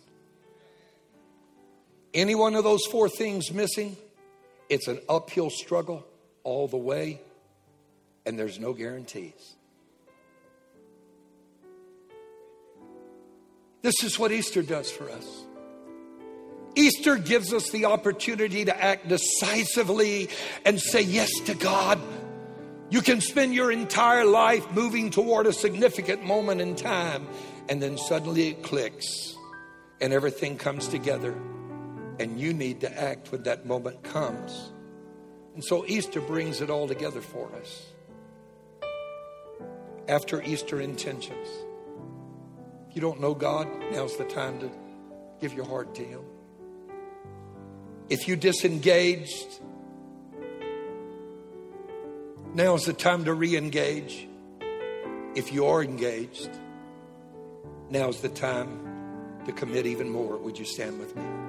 Any 2.12 2.34
one 2.34 2.54
of 2.54 2.64
those 2.64 2.84
four 2.90 3.08
things 3.08 3.52
missing, 3.52 3.96
it's 4.68 4.88
an 4.88 5.00
uphill 5.08 5.50
struggle 5.50 6.04
all 6.44 6.66
the 6.66 6.76
way, 6.76 7.20
and 8.26 8.38
there's 8.38 8.58
no 8.58 8.72
guarantees. 8.72 9.54
This 13.82 14.04
is 14.04 14.18
what 14.18 14.32
Easter 14.32 14.62
does 14.62 14.90
for 14.90 15.10
us. 15.10 15.26
Easter 16.74 17.16
gives 17.16 17.52
us 17.52 17.70
the 17.70 17.84
opportunity 17.84 18.64
to 18.64 18.82
act 18.82 19.08
decisively 19.08 20.30
and 20.64 20.80
say 20.80 21.02
yes 21.02 21.30
to 21.46 21.54
God. 21.54 22.00
You 22.90 23.02
can 23.02 23.20
spend 23.20 23.54
your 23.54 23.70
entire 23.70 24.24
life 24.24 24.70
moving 24.72 25.10
toward 25.10 25.46
a 25.46 25.52
significant 25.52 26.24
moment 26.24 26.60
in 26.60 26.76
time, 26.76 27.26
and 27.68 27.82
then 27.82 27.98
suddenly 27.98 28.48
it 28.48 28.62
clicks 28.62 29.34
and 30.00 30.12
everything 30.12 30.58
comes 30.58 30.88
together, 30.88 31.32
and 32.18 32.38
you 32.38 32.52
need 32.52 32.80
to 32.80 33.00
act 33.00 33.30
when 33.30 33.44
that 33.44 33.66
moment 33.66 34.02
comes. 34.02 34.72
And 35.54 35.64
so 35.64 35.84
Easter 35.86 36.20
brings 36.20 36.60
it 36.60 36.70
all 36.70 36.88
together 36.88 37.20
for 37.20 37.48
us. 37.54 37.86
After 40.08 40.42
Easter 40.42 40.80
intentions. 40.80 41.48
If 42.92 42.96
you 42.96 43.00
don't 43.00 43.22
know 43.22 43.32
God, 43.32 43.68
now's 43.90 44.18
the 44.18 44.24
time 44.24 44.60
to 44.60 44.70
give 45.40 45.54
your 45.54 45.64
heart 45.64 45.94
to 45.94 46.04
Him. 46.04 46.20
If 48.10 48.28
you 48.28 48.36
disengaged, 48.36 49.46
now's 52.52 52.84
the 52.84 52.92
time 52.92 53.24
to 53.24 53.32
re 53.32 53.56
engage. 53.56 54.28
If 55.34 55.54
you 55.54 55.68
are 55.68 55.82
engaged, 55.82 56.50
now's 57.88 58.20
the 58.20 58.28
time 58.28 59.40
to 59.46 59.52
commit 59.52 59.86
even 59.86 60.10
more. 60.10 60.36
Would 60.36 60.58
you 60.58 60.66
stand 60.66 60.98
with 60.98 61.16
me? 61.16 61.41